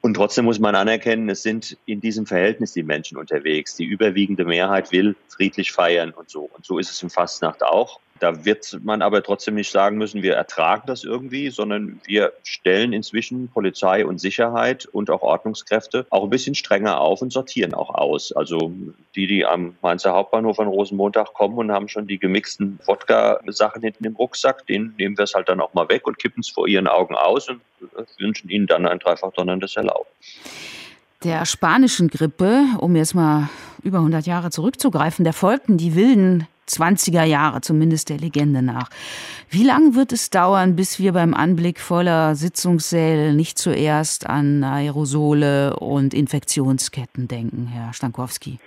Und 0.00 0.14
trotzdem 0.14 0.44
muss 0.44 0.58
man 0.58 0.74
anerkennen, 0.74 1.30
es 1.30 1.42
sind 1.42 1.78
in 1.86 2.02
diesem 2.02 2.26
Verhältnis 2.26 2.74
die 2.74 2.82
Menschen 2.82 3.16
unterwegs. 3.16 3.74
Die 3.76 3.86
überwiegende 3.86 4.44
Mehrheit 4.44 4.92
will 4.92 5.16
friedlich 5.28 5.72
feiern 5.72 6.10
und 6.10 6.28
so. 6.28 6.42
Und 6.42 6.66
so 6.66 6.78
ist 6.78 6.90
es 6.90 7.02
im 7.02 7.08
Fastnacht 7.08 7.62
auch. 7.62 8.00
Da 8.20 8.44
wird 8.44 8.78
man 8.84 9.02
aber 9.02 9.24
trotzdem 9.24 9.56
nicht 9.56 9.72
sagen 9.72 9.98
müssen, 9.98 10.22
wir 10.22 10.34
ertragen 10.34 10.84
das 10.86 11.02
irgendwie, 11.02 11.50
sondern 11.50 12.00
wir 12.04 12.32
stellen 12.44 12.92
inzwischen 12.92 13.48
Polizei 13.48 14.06
und 14.06 14.20
Sicherheit 14.20 14.86
und 14.86 15.10
auch 15.10 15.22
Ordnungskräfte 15.22 16.06
auch 16.10 16.22
ein 16.22 16.30
bisschen 16.30 16.54
strenger 16.54 17.00
auf 17.00 17.22
und 17.22 17.32
sortieren 17.32 17.74
auch 17.74 17.92
aus. 17.92 18.30
Also 18.30 18.72
die, 19.16 19.26
die 19.26 19.44
am 19.44 19.74
Mainzer 19.82 20.12
Hauptbahnhof 20.12 20.60
an 20.60 20.68
Rosenmontag 20.68 21.34
kommen 21.34 21.58
und 21.58 21.72
haben 21.72 21.88
schon 21.88 22.06
die 22.06 22.18
gemixten 22.18 22.78
Wodka-Sachen 22.86 23.82
hinten 23.82 24.04
im 24.04 24.14
Rucksack, 24.14 24.64
den 24.68 24.94
nehmen 24.96 25.18
wir 25.18 25.24
es 25.24 25.34
halt 25.34 25.48
dann 25.48 25.60
auch 25.60 25.74
mal 25.74 25.88
weg 25.88 26.06
und 26.06 26.18
kippen 26.18 26.40
es 26.40 26.48
vor 26.48 26.68
ihren 26.68 26.86
Augen 26.86 27.16
aus 27.16 27.48
und 27.48 27.60
wünschen 28.18 28.48
ihnen 28.48 28.68
dann 28.68 28.86
ein 28.86 29.00
dreifach 29.00 29.32
donnerndes 29.32 29.74
Erlauben. 29.74 30.08
Der 31.24 31.44
spanischen 31.46 32.08
Grippe, 32.08 32.64
um 32.78 32.94
jetzt 32.94 33.14
mal 33.14 33.48
über 33.82 33.98
100 33.98 34.26
Jahre 34.26 34.50
zurückzugreifen, 34.50 35.24
der 35.24 35.32
folgten 35.32 35.78
die 35.78 35.96
wilden 35.96 36.46
20er 36.68 37.24
Jahre, 37.24 37.60
zumindest 37.60 38.08
der 38.08 38.18
Legende 38.18 38.62
nach. 38.62 38.90
Wie 39.50 39.64
lange 39.64 39.94
wird 39.94 40.12
es 40.12 40.30
dauern, 40.30 40.76
bis 40.76 40.98
wir 40.98 41.12
beim 41.12 41.34
Anblick 41.34 41.80
voller 41.80 42.34
Sitzungssäle 42.34 43.34
nicht 43.34 43.58
zuerst 43.58 44.26
an 44.26 44.64
Aerosole 44.64 45.76
und 45.76 46.14
Infektionsketten 46.14 47.28
denken, 47.28 47.66
Herr 47.66 47.92
Stankowski? 47.92 48.58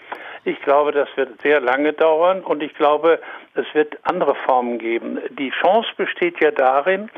Ich 0.48 0.62
glaube, 0.62 0.94
das 0.94 1.10
wird 1.18 1.42
sehr 1.42 1.60
lange 1.60 1.92
dauern 1.92 2.40
und 2.40 2.64
ich 2.64 2.74
glaube, 2.74 3.20
es 3.56 3.66
wird 3.74 3.98
andere 4.04 4.34
Formen 4.34 4.78
geben. 4.78 5.20
Die 5.32 5.50
Chance 5.50 5.90
besteht 5.98 6.40
ja 6.40 6.52
darin, 6.52 7.10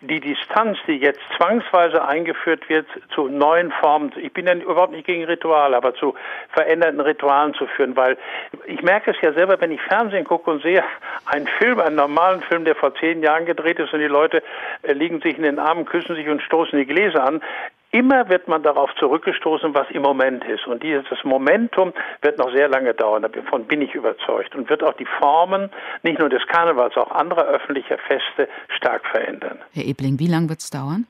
die 0.00 0.20
Distanz, 0.20 0.78
die 0.86 0.96
jetzt 0.96 1.20
zwangsweise 1.36 2.02
eingeführt 2.02 2.66
wird, 2.70 2.86
zu 3.14 3.28
neuen 3.28 3.72
Formen, 3.72 4.10
ich 4.16 4.32
bin 4.32 4.46
ja 4.46 4.54
überhaupt 4.54 4.92
nicht 4.92 5.06
gegen 5.06 5.24
Rituale, 5.24 5.76
aber 5.76 5.94
zu 5.96 6.14
veränderten 6.54 7.00
Ritualen 7.00 7.52
zu 7.52 7.66
führen, 7.66 7.94
weil 7.94 8.16
ich 8.64 8.80
merke 8.80 9.10
es 9.10 9.20
ja 9.20 9.34
selber, 9.34 9.60
wenn 9.60 9.70
ich 9.70 9.82
Fernsehen 9.82 10.24
gucke 10.24 10.50
und 10.50 10.62
sehe 10.62 10.82
einen 11.26 11.46
Film, 11.46 11.80
einen 11.80 11.96
normalen 11.96 12.40
Film, 12.40 12.64
der 12.64 12.74
vor 12.74 12.94
zehn 12.94 13.22
Jahren 13.22 13.44
gedreht 13.44 13.78
ist 13.80 13.92
und 13.92 14.00
die 14.00 14.06
Leute 14.06 14.42
äh, 14.80 14.94
liegen 14.94 15.20
sich 15.20 15.36
in 15.36 15.42
den 15.42 15.58
Armen, 15.58 15.84
küssen 15.84 16.16
sich 16.16 16.26
und 16.26 16.40
stoßen 16.40 16.78
die 16.78 16.86
Gläser 16.86 17.22
an, 17.22 17.42
Immer 17.90 18.28
wird 18.28 18.48
man 18.48 18.62
darauf 18.62 18.90
zurückgestoßen, 18.98 19.74
was 19.74 19.88
im 19.90 20.02
Moment 20.02 20.44
ist. 20.44 20.66
Und 20.66 20.82
dieses 20.82 21.24
Momentum 21.24 21.94
wird 22.20 22.38
noch 22.38 22.52
sehr 22.52 22.68
lange 22.68 22.92
dauern. 22.92 23.22
Davon 23.22 23.64
bin 23.64 23.80
ich 23.80 23.94
überzeugt. 23.94 24.54
Und 24.54 24.68
wird 24.68 24.82
auch 24.82 24.94
die 24.94 25.06
Formen, 25.18 25.70
nicht 26.02 26.18
nur 26.18 26.28
des 26.28 26.46
Karnevals, 26.48 26.96
auch 26.96 27.10
anderer 27.10 27.46
öffentlicher 27.46 27.96
Feste 27.98 28.48
stark 28.76 29.06
verändern. 29.06 29.58
Herr 29.72 29.84
Ebling, 29.84 30.18
wie 30.18 30.26
lange 30.26 30.50
wird 30.50 30.60
es 30.60 30.68
dauern? 30.68 31.06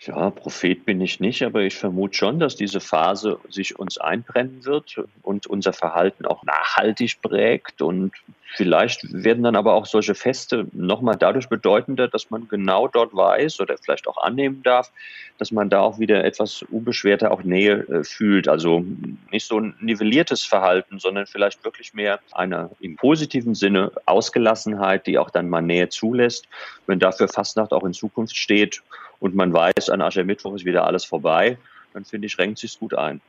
Ja, 0.00 0.30
Prophet 0.30 0.84
bin 0.84 1.00
ich 1.00 1.18
nicht, 1.18 1.42
aber 1.42 1.62
ich 1.62 1.76
vermute 1.76 2.16
schon, 2.16 2.38
dass 2.38 2.54
diese 2.54 2.78
Phase 2.78 3.40
sich 3.48 3.78
uns 3.78 3.98
einbrennen 3.98 4.64
wird 4.64 5.02
und 5.22 5.48
unser 5.48 5.72
Verhalten 5.72 6.24
auch 6.24 6.44
nachhaltig 6.44 7.20
prägt. 7.20 7.82
Und 7.82 8.12
vielleicht 8.54 9.06
werden 9.12 9.42
dann 9.42 9.56
aber 9.56 9.74
auch 9.74 9.86
solche 9.86 10.14
Feste 10.14 10.66
nochmal 10.72 11.16
dadurch 11.16 11.48
bedeutender, 11.48 12.08
dass 12.08 12.30
man 12.30 12.48
genau 12.48 12.88
dort 12.88 13.14
weiß 13.14 13.60
oder 13.60 13.76
vielleicht 13.78 14.08
auch 14.08 14.16
annehmen 14.18 14.62
darf, 14.62 14.90
dass 15.38 15.52
man 15.52 15.70
da 15.70 15.80
auch 15.80 15.98
wieder 15.98 16.24
etwas 16.24 16.62
unbeschwerter 16.62 17.30
auch 17.30 17.42
Nähe 17.42 17.86
äh, 17.88 18.04
fühlt. 18.04 18.48
Also 18.48 18.84
nicht 19.30 19.46
so 19.46 19.60
ein 19.60 19.74
nivelliertes 19.80 20.44
Verhalten, 20.44 20.98
sondern 20.98 21.26
vielleicht 21.26 21.64
wirklich 21.64 21.94
mehr 21.94 22.20
eine 22.32 22.70
im 22.80 22.96
positiven 22.96 23.54
Sinne 23.54 23.92
Ausgelassenheit, 24.06 25.06
die 25.06 25.18
auch 25.18 25.30
dann 25.30 25.48
mal 25.48 25.62
Nähe 25.62 25.88
zulässt. 25.88 26.48
Wenn 26.86 26.98
dafür 26.98 27.28
Fastnacht 27.28 27.72
auch 27.72 27.84
in 27.84 27.92
Zukunft 27.92 28.36
steht 28.36 28.82
und 29.20 29.34
man 29.34 29.52
weiß, 29.52 29.90
an 29.90 30.00
Aschermittwoch 30.00 30.54
ist 30.54 30.64
wieder 30.64 30.86
alles 30.86 31.04
vorbei, 31.04 31.58
dann 31.92 32.04
finde 32.04 32.26
ich, 32.26 32.38
renkt 32.38 32.58
sich 32.58 32.78
gut 32.78 32.94
ein. 32.94 33.20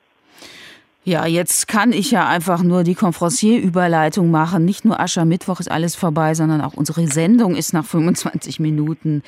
Ja, 1.06 1.26
jetzt 1.26 1.70
kann 1.70 1.94
ich 1.94 2.12
ja 2.12 2.28
einfach 2.28 2.62
nur 2.62 2.84
die 2.84 2.94
Conferencier-Überleitung 2.94 4.30
machen. 4.30 4.66
Nicht 4.66 4.84
nur 4.84 5.00
Aschermittwoch 5.00 5.62
ist 5.62 5.72
alles 5.72 5.96
vorbei, 5.96 6.36
sondern 6.36 6.60
auch 6.60 6.74
unsere 6.74 7.08
Sendung 7.08 7.56
ist 7.56 7.74
nach 7.74 7.86
25 7.86 8.60
Minuten 8.60 9.24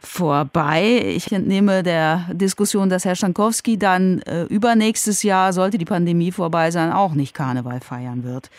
vorbei. 0.00 1.02
Ich 1.06 1.30
entnehme 1.30 1.84
der 1.84 2.28
Diskussion, 2.32 2.90
dass 2.90 3.04
Herr 3.04 3.14
Stankowski 3.14 3.78
dann 3.78 4.22
äh, 4.22 4.42
übernächstes 4.44 5.22
Jahr, 5.22 5.52
sollte 5.52 5.78
die 5.78 5.84
Pandemie 5.84 6.32
vorbei 6.32 6.72
sein, 6.72 6.92
auch 6.92 7.14
nicht 7.14 7.32
Karneval 7.32 7.80
feiern 7.80 8.24
wird 8.24 8.50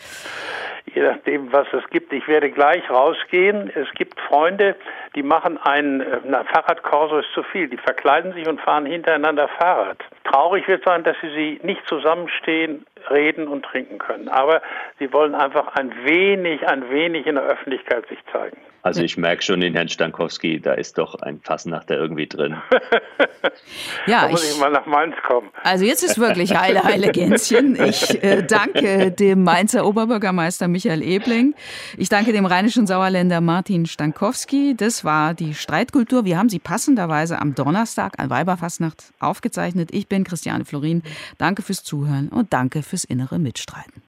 je 0.94 1.02
nachdem, 1.02 1.52
was 1.52 1.66
es 1.72 1.88
gibt. 1.90 2.12
Ich 2.12 2.26
werde 2.28 2.50
gleich 2.50 2.88
rausgehen. 2.88 3.70
Es 3.74 3.90
gibt 3.94 4.20
Freunde, 4.20 4.76
die 5.14 5.22
machen 5.22 5.58
ein 5.58 6.04
na, 6.24 6.44
Fahrradkorso 6.44 7.18
ist 7.18 7.32
zu 7.32 7.42
viel. 7.42 7.68
Die 7.68 7.76
verkleiden 7.76 8.32
sich 8.32 8.48
und 8.48 8.60
fahren 8.60 8.86
hintereinander 8.86 9.48
Fahrrad. 9.48 9.98
Traurig 10.24 10.66
wird 10.68 10.84
sein, 10.84 11.04
dass 11.04 11.16
sie, 11.20 11.30
sie 11.30 11.60
nicht 11.62 11.86
zusammenstehen 11.88 12.86
reden 13.10 13.48
und 13.48 13.64
trinken 13.64 13.98
können. 13.98 14.28
Aber 14.28 14.62
sie 14.98 15.12
wollen 15.12 15.34
einfach 15.34 15.68
ein 15.74 15.92
wenig, 16.04 16.66
ein 16.68 16.90
wenig 16.90 17.26
in 17.26 17.36
der 17.36 17.44
Öffentlichkeit 17.44 18.06
sich 18.08 18.18
zeigen. 18.32 18.56
Also 18.86 19.02
ich 19.02 19.16
merke 19.16 19.42
schon 19.42 19.62
in 19.62 19.74
Herrn 19.74 19.88
Stankowski, 19.88 20.60
da 20.60 20.74
ist 20.74 20.96
doch 20.96 21.16
ein 21.16 21.40
Fassnachter 21.40 21.98
irgendwie 21.98 22.28
drin. 22.28 22.54
ja, 24.06 24.20
da 24.20 24.28
muss 24.28 24.44
ich, 24.44 24.52
ich, 24.52 24.60
mal 24.60 24.70
nach 24.70 24.86
Mainz 24.86 25.16
kommen. 25.26 25.50
Also 25.64 25.84
jetzt 25.84 26.04
ist 26.04 26.20
wirklich 26.20 26.54
heile, 26.54 26.84
heile 26.84 27.10
Gänschen. 27.10 27.74
Ich 27.84 28.22
äh, 28.22 28.44
danke 28.44 29.10
dem 29.10 29.42
Mainzer 29.42 29.84
Oberbürgermeister 29.84 30.68
Michael 30.68 31.02
Ebling. 31.02 31.56
Ich 31.98 32.10
danke 32.10 32.32
dem 32.32 32.46
rheinischen 32.46 32.86
Sauerländer 32.86 33.40
Martin 33.40 33.86
Stankowski. 33.86 34.76
Das 34.76 35.04
war 35.04 35.34
die 35.34 35.54
Streitkultur. 35.54 36.24
Wir 36.24 36.38
haben 36.38 36.48
sie 36.48 36.60
passenderweise 36.60 37.40
am 37.40 37.56
Donnerstag 37.56 38.20
an 38.20 38.30
Weiberfastnacht 38.30 39.12
aufgezeichnet. 39.18 39.88
Ich 39.90 40.06
bin 40.06 40.22
Christiane 40.22 40.64
Florin. 40.64 41.02
Danke 41.38 41.62
fürs 41.62 41.82
Zuhören 41.82 42.28
und 42.28 42.52
danke 42.52 42.84
fürs 42.96 43.04
innere 43.04 43.38
Mitstreiten. 43.38 44.05